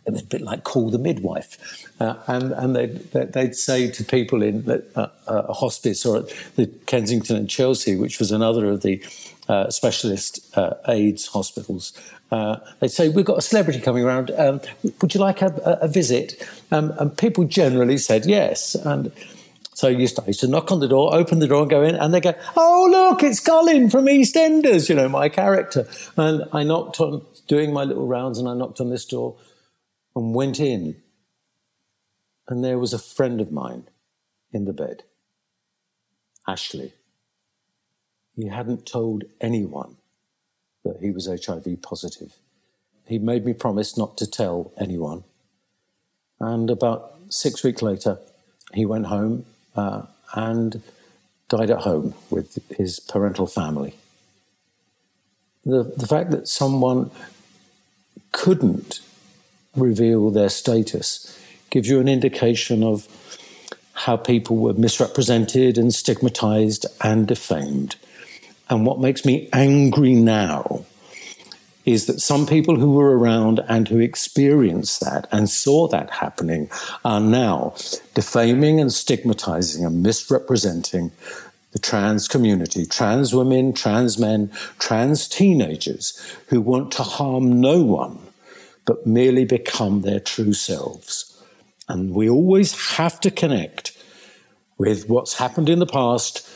[0.07, 4.05] it was a bit like call the midwife, uh, and and they'd, they'd say to
[4.05, 8.83] people in uh, a hospice or at the Kensington and Chelsea, which was another of
[8.83, 9.05] the
[9.49, 11.93] uh, specialist uh, AIDS hospitals,
[12.31, 14.31] uh, they'd say, We've got a celebrity coming around.
[14.37, 14.61] Um,
[15.01, 16.47] would you like a, a visit?
[16.71, 18.75] Um, and people generally said yes.
[18.75, 19.13] And
[19.81, 22.13] so I used, to, knock on the door, open the door, and go in, and
[22.13, 25.89] they go, Oh, look, it's Colin from EastEnders, you know, my character.
[26.19, 29.39] And I knocked on, doing my little rounds, and I knocked on this door
[30.15, 30.97] and went in.
[32.47, 33.85] And there was a friend of mine
[34.53, 35.05] in the bed,
[36.47, 36.93] Ashley.
[38.37, 39.97] He hadn't told anyone
[40.85, 42.37] that he was HIV positive.
[43.07, 45.25] He made me promise not to tell anyone.
[46.39, 48.19] And about six weeks later,
[48.75, 49.47] he went home
[49.81, 50.03] uh,
[50.35, 50.83] and
[51.49, 53.95] died at home with his parental family.
[55.65, 57.11] The, the fact that someone
[58.33, 59.01] couldn't
[59.75, 61.37] reveal their status
[61.71, 63.09] gives you an indication of
[63.93, 67.97] how people were misrepresented and stigmatized and defamed.
[68.69, 70.85] And what makes me angry now
[71.85, 76.71] is that some people who were around and who experienced that and saw that happening
[77.05, 77.75] are now
[78.15, 81.11] defaming and stigmatizing and misrepresenting
[81.73, 88.19] the trans community, trans women, trans men, trans teenagers who want to harm no one
[88.87, 91.41] but merely become their true selves.
[91.89, 93.97] And we always have to connect
[94.79, 96.49] with what's happened in the past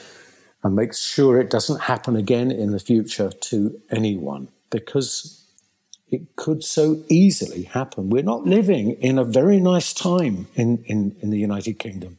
[0.62, 5.46] and make sure it doesn't happen again in the future to anyone because
[6.10, 8.10] it could so easily happen.
[8.10, 12.18] We're not living in a very nice time in, in, in the United Kingdom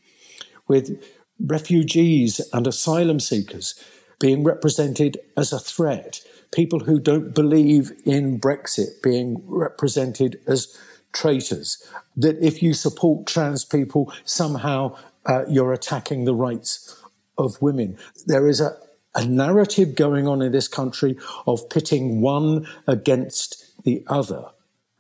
[0.68, 1.04] with
[1.40, 3.76] refugees and asylum seekers
[4.20, 10.78] being represented as a threat, people who don't believe in Brexit being represented as
[11.12, 11.86] traitors,
[12.16, 17.04] that if you support trans people, somehow uh, you're attacking the rights
[17.38, 17.98] of women.
[18.26, 18.78] There is a,
[19.16, 24.46] a narrative going on in this country of pitting one against the other.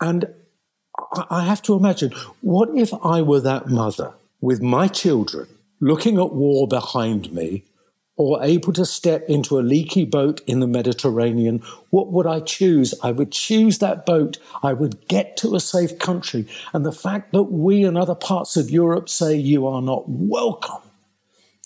[0.01, 0.33] And
[1.29, 2.11] I have to imagine
[2.41, 5.47] what if I were that mother with my children
[5.79, 7.63] looking at war behind me
[8.17, 12.93] or able to step into a leaky boat in the Mediterranean, what would I choose?
[13.03, 14.37] I would choose that boat.
[14.63, 16.47] I would get to a safe country.
[16.73, 20.84] And the fact that we and other parts of Europe say you are not welcome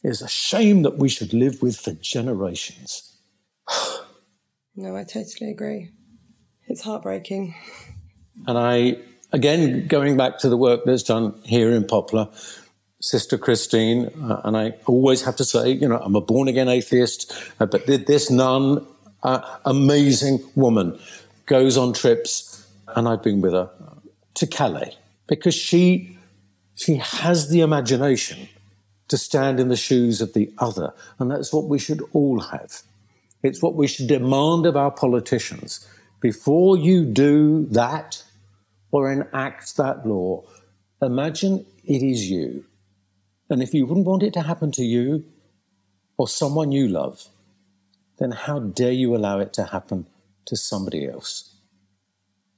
[0.04, 3.18] is a shame that we should live with for generations.
[4.76, 5.92] no, I totally agree.
[6.68, 7.56] It's heartbreaking.
[8.48, 8.98] And I,
[9.32, 12.30] again, going back to the work that's done here in Poplar,
[13.02, 16.68] Sister Christine, uh, and I always have to say, you know, I'm a born again
[16.68, 18.86] atheist, uh, but this nun,
[19.24, 21.00] uh, amazing woman,
[21.46, 23.70] goes on trips, and I've been with her
[24.36, 24.96] to Calais
[25.28, 26.18] because she
[26.76, 28.48] she has the imagination
[29.10, 30.94] to stand in the shoes of the other.
[31.20, 32.84] And that's what we should all have.
[33.44, 35.88] It's what we should demand of our politicians.
[36.22, 38.24] Before you do that
[38.92, 40.44] or enact that law,
[41.02, 42.66] imagine it is you
[43.50, 45.26] And if you wouldn't want it to happen to you
[46.18, 47.28] or someone you love,
[48.20, 50.06] then how dare you allow it to happen
[50.46, 51.56] to somebody else?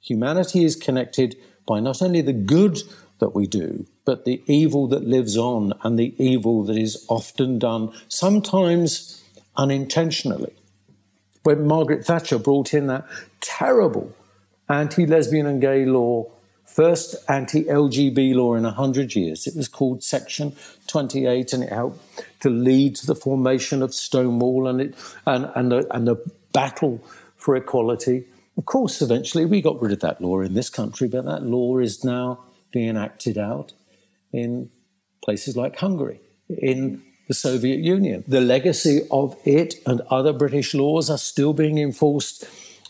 [0.02, 1.38] Humanity is connected
[1.68, 2.80] by not only the good
[3.22, 7.58] that we do, but the evil that lives on and the evil that is often
[7.58, 9.24] done, sometimes
[9.56, 10.54] unintentionally.
[11.44, 13.08] When Margaret Thatcher brought in that
[13.40, 14.14] terrible
[14.68, 16.30] anti lesbian and gay law,
[16.66, 20.56] first anti LGB law in 100 years, it was called Section
[20.88, 24.96] 28, and it helped to lead to the formation of Stonewall and, it,
[25.26, 26.18] and, and, the, and the
[26.54, 27.04] battle
[27.38, 28.26] for equality.
[28.58, 31.78] Of course, eventually we got rid of that law in this country, but that law
[31.78, 32.40] is now
[32.72, 33.74] being acted out
[34.34, 34.70] in
[35.24, 36.20] places like Hungary,
[36.50, 38.24] in the Soviet Union.
[38.28, 42.46] The legacy of it and other British laws are still being enforced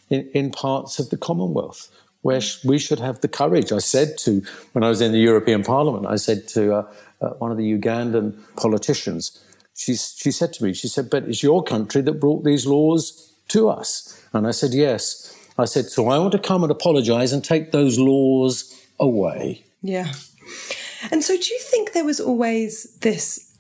[0.10, 1.90] in, in parts of the Commonwealth,
[2.22, 3.72] where we should have the courage.
[3.72, 4.42] I said to,
[4.74, 7.78] when I was in the European Parliament, I said to uh, uh, one of the
[7.78, 9.44] Ugandan politicians,
[9.76, 13.34] she, she said to me, she said, but it's your country that brought these laws
[13.50, 14.24] to us.
[14.34, 15.36] And I said, yes.
[15.58, 19.66] I said, so I want to come and apologize and take those laws away.
[19.82, 20.12] Yeah.
[21.12, 23.56] And so, do you think there was always this?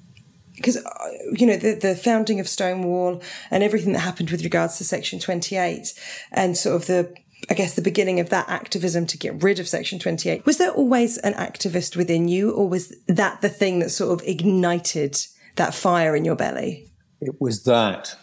[0.56, 4.78] Because, uh, you know, the, the founding of Stonewall and everything that happened with regards
[4.78, 5.94] to Section 28
[6.32, 7.16] and sort of the
[7.50, 10.46] I guess the beginning of that activism to get rid of Section 28.
[10.46, 14.28] Was there always an activist within you, or was that the thing that sort of
[14.28, 15.18] ignited
[15.56, 16.88] that fire in your belly?
[17.20, 18.16] It was that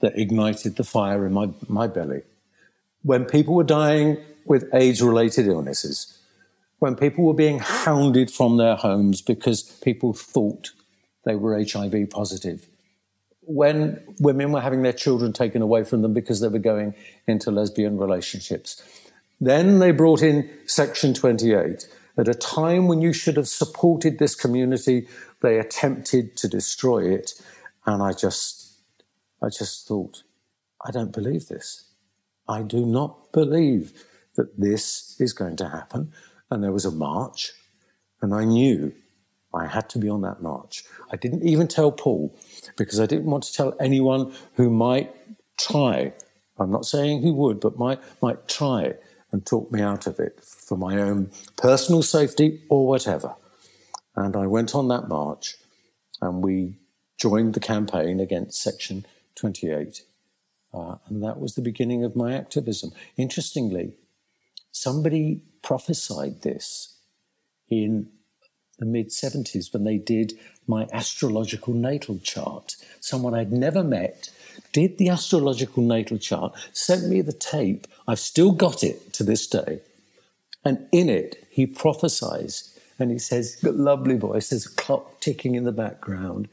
[0.00, 2.22] that ignited the fire in my, my belly.
[3.02, 6.18] When people were dying with AIDS related illnesses,
[6.80, 10.72] when people were being hounded from their homes because people thought
[11.24, 12.66] they were HIV positive,
[13.42, 16.94] when women were having their children taken away from them because they were going
[17.26, 18.82] into lesbian relationships.
[19.40, 21.86] Then they brought in Section 28.
[22.16, 25.06] At a time when you should have supported this community,
[25.42, 27.32] they attempted to destroy it.
[27.86, 28.72] And I just,
[29.42, 30.22] I just thought,
[30.84, 31.84] I don't believe this.
[32.48, 34.04] I do not believe
[34.36, 36.12] that this is going to happen
[36.50, 37.52] and there was a march,
[38.20, 38.92] and I knew
[39.54, 40.84] I had to be on that march.
[41.12, 42.34] I didn't even tell Paul
[42.76, 45.14] because I didn't want to tell anyone who might
[45.58, 46.12] try.
[46.58, 48.94] I'm not saying who would, but might might try
[49.32, 53.34] and talk me out of it for my own personal safety or whatever.
[54.16, 55.56] And I went on that march,
[56.20, 56.76] and we
[57.16, 60.02] joined the campaign against Section 28.
[60.72, 62.92] Uh, and that was the beginning of my activism.
[63.16, 63.94] Interestingly,
[64.72, 66.96] somebody prophesied this
[67.68, 68.08] in
[68.78, 72.76] the mid 70s when they did my astrological natal chart.
[73.00, 74.30] Someone I'd never met
[74.72, 77.86] did the astrological natal chart, sent me the tape.
[78.06, 79.80] I've still got it to this day.
[80.64, 85.64] And in it, he prophesies and he says, lovely voice, there's a clock ticking in
[85.64, 86.48] the background.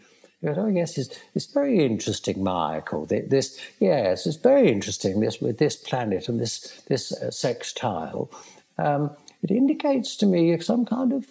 [0.46, 3.08] Oh, yes, it's, it's very interesting, Michael.
[3.08, 8.30] This, yes, it's very interesting, this with this planet and this, this uh, sextile
[8.78, 9.12] um,
[9.44, 11.26] it indicates to me some kind of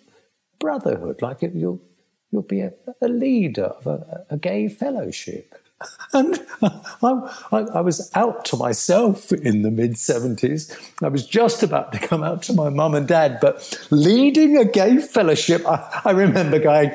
[0.59, 1.81] brotherhood, like you'll,
[2.31, 5.55] you'll be a, a leader of a, a, gay fellowship.
[6.15, 10.75] And I, I, I, was out to myself in the mid 70s.
[11.03, 14.65] I was just about to come out to my mum and dad, but leading a
[14.65, 16.93] gay fellowship, I, I remember going,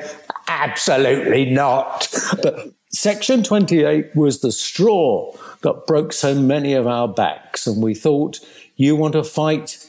[0.60, 2.08] absolutely not.
[2.42, 5.32] But Section 28 was the straw
[5.62, 7.66] that broke so many of our backs.
[7.66, 8.40] And we thought,
[8.76, 9.86] you want to fight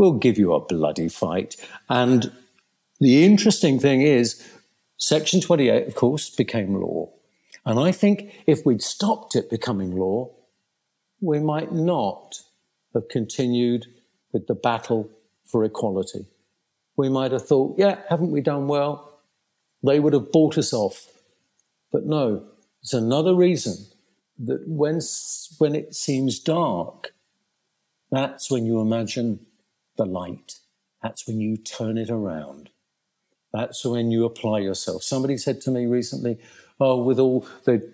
[0.00, 1.56] we'll give you a bloody fight.
[1.90, 2.32] And
[3.00, 4.42] the interesting thing is,
[4.96, 7.10] Section 28, of course, became law.
[7.66, 10.30] And I think if we'd stopped it becoming law,
[11.20, 12.40] we might not
[12.94, 13.88] have continued
[14.32, 15.10] with the battle
[15.44, 16.24] for equality.
[16.96, 19.09] We might have thought, yeah, haven't we done well?
[19.82, 21.08] They would have bought us off.
[21.92, 22.44] But no,
[22.82, 23.74] it's another reason
[24.38, 25.00] that when,
[25.58, 27.14] when it seems dark,
[28.10, 29.46] that's when you imagine
[29.96, 30.54] the light.
[31.02, 32.70] That's when you turn it around.
[33.52, 35.02] That's when you apply yourself.
[35.02, 36.38] Somebody said to me recently,
[36.78, 37.92] oh, with all the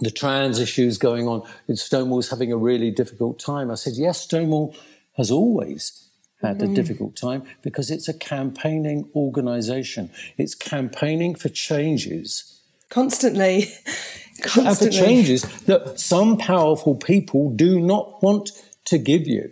[0.00, 1.42] the trans issues going on,
[1.74, 3.68] Stonewall's having a really difficult time.
[3.68, 4.76] I said, yes, Stonewall
[5.16, 6.07] has always
[6.40, 6.72] had mm-hmm.
[6.72, 10.10] a difficult time because it's a campaigning organization.
[10.36, 12.60] It's campaigning for changes.
[12.90, 13.72] Constantly.
[14.42, 14.98] Constantly.
[14.98, 18.50] For changes that some powerful people do not want
[18.84, 19.50] to give you.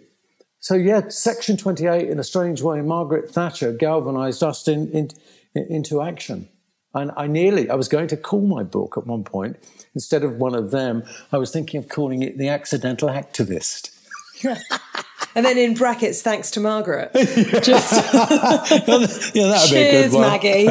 [0.60, 5.10] So, yeah, Section 28, in a strange way, Margaret Thatcher galvanized us in, in,
[5.54, 6.48] into action.
[6.94, 9.58] And I nearly, I was going to call my book at one point,
[9.94, 13.90] instead of one of them, I was thinking of calling it The Accidental Activist.
[15.36, 17.10] and then in brackets, thanks to Margaret.
[17.14, 18.08] Just yeah,
[18.80, 20.22] that would be a good one.
[20.22, 20.64] Maggie.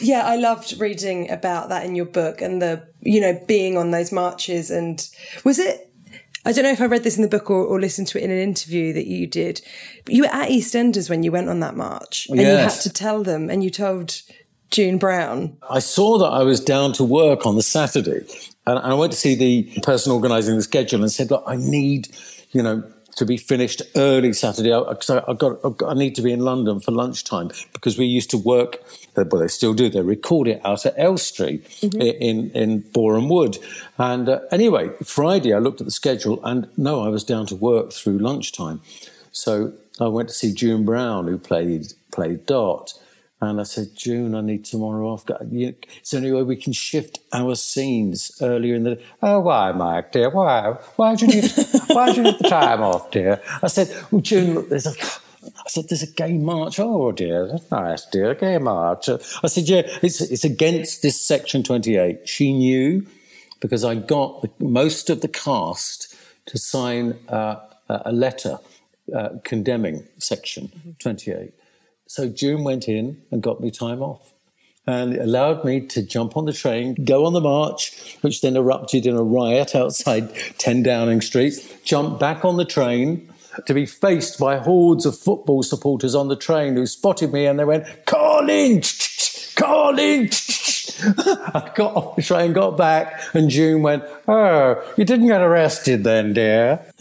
[0.00, 3.92] yeah, I loved reading about that in your book and the, you know, being on
[3.92, 4.72] those marches.
[4.72, 5.08] And
[5.44, 5.92] was it,
[6.44, 8.24] I don't know if I read this in the book or, or listened to it
[8.24, 9.60] in an interview that you did.
[10.08, 12.48] You were at EastEnders when you went on that march and yes.
[12.48, 14.22] you had to tell them and you told
[14.72, 15.56] June Brown.
[15.70, 18.26] I saw that I was down to work on the Saturday
[18.66, 22.08] and I went to see the person organising the schedule and said, look, I need,
[22.52, 22.82] you know,
[23.16, 26.32] to be finished early Saturday because I, I, got, I, got, I need to be
[26.32, 28.78] in London for lunchtime because we used to work.
[29.16, 29.88] Well, they still do.
[29.88, 32.00] They record it out at Elstree mm-hmm.
[32.00, 33.58] in in Boreham Wood.
[33.98, 37.54] And uh, anyway, Friday I looked at the schedule and no, I was down to
[37.54, 38.80] work through lunchtime.
[39.30, 42.94] So I went to see June Brown, who played played Dot.
[43.50, 45.24] And I said, June, I need tomorrow off.
[45.28, 49.04] Is there any way we can shift our scenes earlier in the day?
[49.22, 50.30] Oh, why, Mike, dear?
[50.30, 50.76] Why?
[50.96, 51.52] Why do you need,
[51.88, 53.40] why do you need the time off, dear?
[53.62, 54.94] I said, well, June, look, there's a,
[55.44, 56.78] I said, there's a gay march.
[56.78, 59.08] Oh, dear, that's nice, dear, gay march.
[59.08, 62.28] I said, yeah, it's, it's against this section 28.
[62.28, 63.06] She knew
[63.60, 66.14] because I got the, most of the cast
[66.46, 67.56] to sign uh,
[67.88, 68.58] a letter
[69.14, 70.90] uh, condemning section mm-hmm.
[70.98, 71.52] 28.
[72.06, 74.32] So June went in and got me time off.
[74.86, 78.56] And it allowed me to jump on the train, go on the march, which then
[78.56, 83.30] erupted in a riot outside 10 Downing Street, jump back on the train,
[83.66, 87.58] to be faced by hordes of football supporters on the train who spotted me and
[87.58, 88.82] they went, Colin,
[89.56, 90.28] Colin.
[91.02, 96.04] I got off the train, got back, and June went, Oh, you didn't get arrested
[96.04, 96.84] then, dear.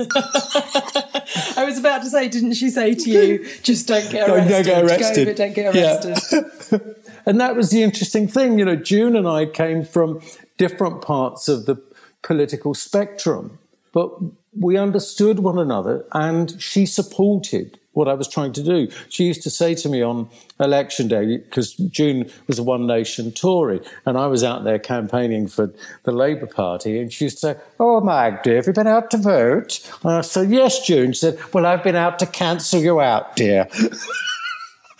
[1.56, 4.50] I was about to say, didn't she say to you, just don't get arrested?
[4.50, 5.26] Don't, get arrested.
[5.26, 6.42] Go, don't get arrested.
[6.72, 6.94] Yeah.
[7.26, 8.60] and that was the interesting thing.
[8.60, 10.22] You know, June and I came from
[10.58, 11.76] different parts of the
[12.22, 13.60] political spectrum,
[13.92, 14.12] but
[14.58, 18.90] we understood one another and she supported what I was trying to do.
[19.10, 20.30] She used to say to me on
[20.60, 25.48] election day, because June was a One Nation Tory, and I was out there campaigning
[25.48, 25.74] for
[26.04, 29.12] the Labour Party, and she used to say, Oh, Mag, dear, have you been out
[29.12, 29.80] to vote?
[30.04, 31.14] And I said, Yes, June.
[31.14, 33.68] She said, Well, I've been out to cancel you out, dear.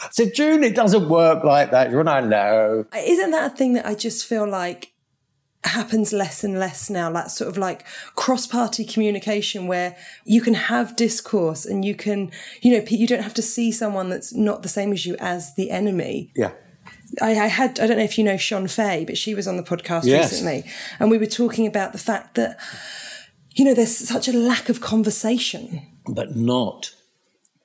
[0.04, 1.92] I said, June, it doesn't work like that.
[1.92, 2.86] You and I know.
[2.96, 4.93] Isn't that a thing that I just feel like
[5.66, 7.86] happens less and less now, that sort of like
[8.16, 9.96] cross party communication where
[10.26, 14.10] you can have discourse and you can, you know, you don't have to see someone
[14.10, 16.32] that's not the same as you as the enemy.
[16.36, 16.52] Yeah.
[17.22, 19.58] I, I had, I don't know if you know Shon Faye, but she was on
[19.58, 20.32] the podcast yes.
[20.32, 20.64] recently
[21.00, 22.60] and we were talking about the fact that,
[23.52, 25.82] you know, there's such a lack of conversation.
[26.08, 26.94] But not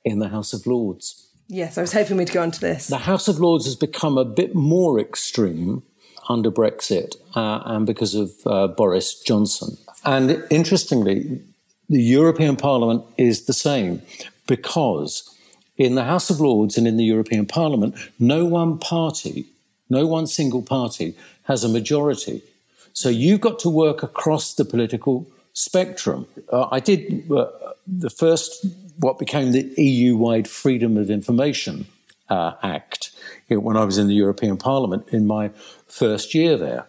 [0.05, 1.29] in the House of Lords.
[1.47, 2.87] Yes, I was hoping we'd go on to this.
[2.87, 5.81] The House of Lords has become a bit more extreme
[6.29, 9.77] under Brexit uh, and because of uh, Boris Johnson.
[10.05, 11.41] And interestingly,
[11.89, 14.01] the European Parliament is the same
[14.47, 15.35] because
[15.77, 19.45] in the House of Lords and in the European Parliament, no one party,
[19.89, 22.43] no one single party has a majority.
[22.93, 26.27] So you've got to work across the political spectrum.
[26.51, 27.47] Uh, I did uh,
[27.87, 28.65] the first,
[28.99, 31.87] what became the EU wide Freedom of Information
[32.29, 33.11] uh, Act
[33.47, 35.49] when I was in the European Parliament in my
[35.89, 36.85] first year there.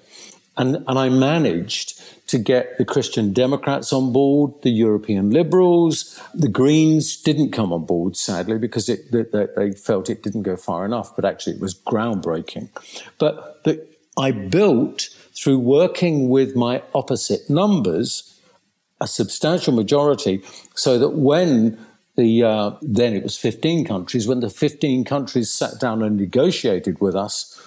[0.56, 6.20] And, and I managed to get the Christian Democrats on board, the European Liberals.
[6.34, 10.56] The Greens didn't come on board, sadly, because it, they, they felt it didn't go
[10.56, 12.68] far enough, but actually it was groundbreaking.
[13.18, 13.84] But the,
[14.16, 18.38] I built, through working with my opposite numbers,
[19.00, 20.42] a substantial majority
[20.74, 21.78] so that when
[22.16, 27.00] the uh, then it was 15 countries when the 15 countries sat down and negotiated
[27.00, 27.59] with us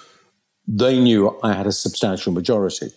[0.67, 2.91] they knew I had a substantial majority.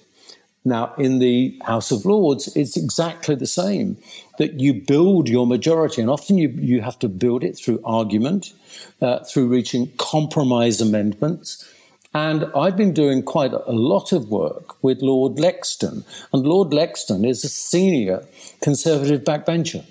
[0.64, 3.98] Now, in the House of Lords, it's exactly the same
[4.38, 8.52] that you build your majority, and often you, you have to build it through argument,
[9.00, 11.72] uh, through reaching compromise amendments.
[12.12, 17.24] And I've been doing quite a lot of work with Lord Lexden, and Lord Lexden
[17.24, 18.26] is a senior
[18.60, 19.84] Conservative backbencher.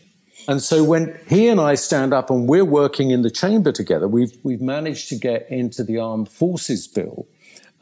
[0.47, 4.07] And so when he and I stand up and we're working in the chamber together,
[4.07, 7.25] we've, we've managed to get into the Armed Forces Bill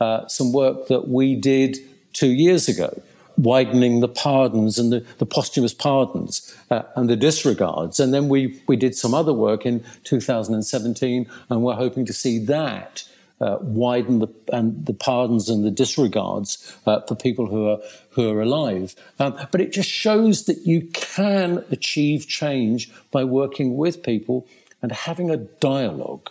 [0.04, 1.78] uh, some work that we did
[2.12, 3.01] two years ago,
[3.38, 8.01] widening the pardons and the, the posthumous pardons uh, and the disregards.
[8.01, 12.38] And then we, we did some other work in 2017, and we're hoping to see
[12.39, 13.06] that.
[13.41, 17.80] Uh, widen the and the pardons and the disregards uh, for people who are
[18.12, 18.95] who are alive.
[19.20, 24.47] Um, but it just shows that you can achieve change by working with people
[24.82, 26.30] and having a dialogue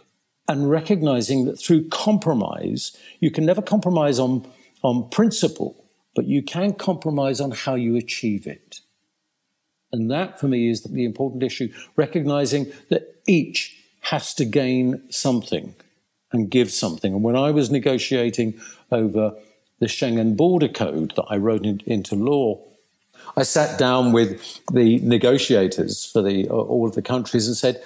[0.48, 4.46] and recognizing that through compromise, you can never compromise on,
[4.82, 5.84] on principle,
[6.14, 8.80] but you can compromise on how you achieve it.
[9.92, 15.74] And that, for me, is the important issue, recognizing that each has to gain something.
[16.32, 17.12] and give something.
[17.12, 18.58] And when I was negotiating
[18.90, 19.34] over
[19.80, 22.58] the Schengen border code that I wrote in, into law,
[23.36, 27.82] I sat down with the negotiators for the, all of the countries and said,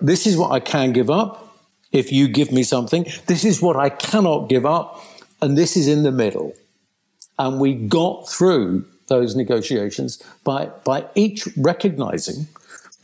[0.00, 1.49] This is what I can give up
[1.92, 3.06] if you give me something.
[3.26, 5.02] This is what I cannot give up.
[5.42, 6.54] And this is in the middle.
[7.38, 12.46] And we got through those negotiations by, by each recognizing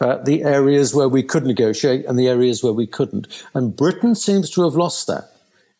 [0.00, 3.26] uh, the areas where we could negotiate and the areas where we couldn't.
[3.54, 5.30] And Britain seems to have lost that.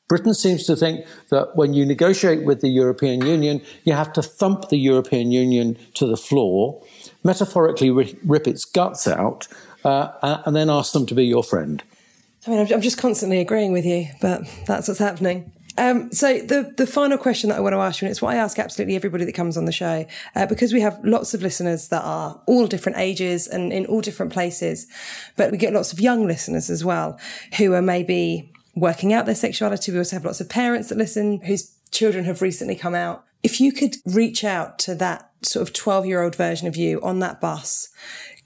[0.08, 4.22] Britain seems to think that when you negotiate with the European Union, you have to
[4.22, 6.82] thump the European Union to the floor,
[7.24, 9.48] metaphorically rip its guts out,
[9.84, 11.82] uh, and then ask them to be your friend.
[12.46, 15.52] I mean, I'm just constantly agreeing with you, but that's what's happening.
[15.78, 18.34] Um, so the the final question that I want to ask you, and it's what
[18.34, 21.42] I ask absolutely everybody that comes on the show, uh, because we have lots of
[21.42, 24.86] listeners that are all different ages and in all different places,
[25.36, 27.18] but we get lots of young listeners as well
[27.58, 29.92] who are maybe working out their sexuality.
[29.92, 33.24] We also have lots of parents that listen whose children have recently come out.
[33.42, 37.00] If you could reach out to that sort of 12 year old version of you
[37.02, 37.90] on that bus,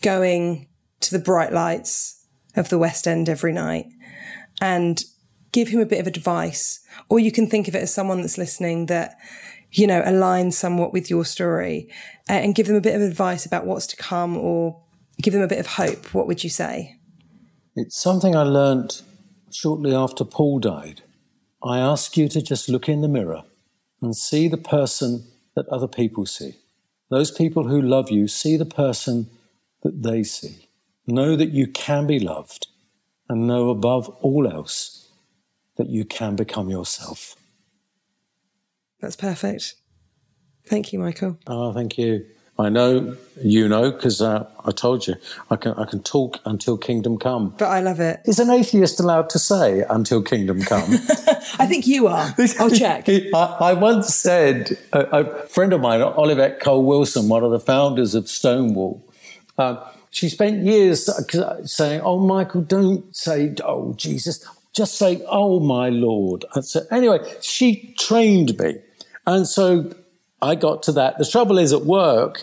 [0.02, 0.66] going
[1.00, 2.19] to the bright lights
[2.60, 3.86] of the West End every night
[4.60, 5.02] and
[5.52, 6.80] give him a bit of advice.
[7.08, 9.16] Or you can think of it as someone that's listening that,
[9.72, 11.88] you know, aligns somewhat with your story
[12.28, 14.80] uh, and give them a bit of advice about what's to come or
[15.20, 16.14] give them a bit of hope.
[16.14, 16.96] What would you say?
[17.74, 19.02] It's something I learned
[19.50, 21.02] shortly after Paul died.
[21.62, 23.42] I ask you to just look in the mirror
[24.00, 26.54] and see the person that other people see.
[27.10, 29.28] Those people who love you see the person
[29.82, 30.68] that they see.
[31.10, 32.68] Know that you can be loved
[33.28, 35.08] and know above all else
[35.76, 37.34] that you can become yourself.
[39.00, 39.74] That's perfect.
[40.66, 41.36] Thank you, Michael.
[41.48, 42.26] Oh, thank you.
[42.60, 45.16] I know you know because uh, I told you
[45.50, 47.54] I can I can talk until kingdom come.
[47.58, 48.20] But I love it.
[48.26, 50.92] Is an atheist allowed to say until kingdom come?
[51.58, 52.34] I think you are.
[52.60, 53.08] I'll check.
[53.08, 57.58] I, I once said a, a, friend of mine, Olivette Cole Wilson, one of the
[57.58, 59.10] founders of Stonewall.
[59.58, 65.60] Uh, she spent years uh, saying, "Oh, Michael, don't say, oh Jesus, just say, oh
[65.60, 68.78] my Lord." And so, anyway, she trained me,
[69.26, 69.92] and so
[70.42, 71.18] I got to that.
[71.18, 72.42] The trouble is at work,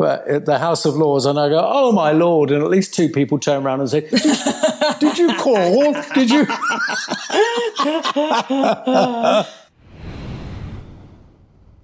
[0.00, 3.08] at the House of Lords, and I go, "Oh my Lord!" And at least two
[3.08, 4.34] people turn around and say, "Did you,
[5.00, 5.92] did you call?
[6.14, 6.46] Did you?"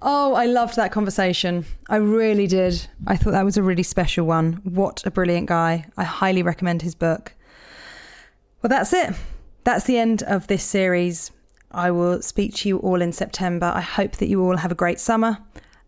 [0.05, 1.63] Oh, I loved that conversation.
[1.87, 2.87] I really did.
[3.07, 4.59] I thought that was a really special one.
[4.65, 5.85] What a brilliant guy.
[5.95, 7.33] I highly recommend his book.
[8.61, 9.13] Well, that's it.
[9.63, 11.31] That's the end of this series.
[11.71, 13.71] I will speak to you all in September.
[13.73, 15.37] I hope that you all have a great summer.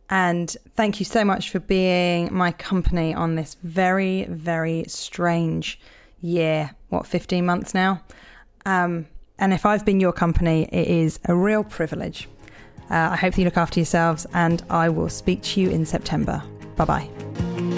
[0.10, 5.78] And thank you so much for being my company on this very, very strange
[6.22, 6.72] year.
[6.88, 8.02] What, 15 months now?
[8.66, 9.08] Um,
[9.38, 12.30] and if I've been your company, it is a real privilege.
[12.90, 16.44] Uh, I hope you look after yourselves, and I will speak to you in September.
[16.76, 17.75] Bye bye.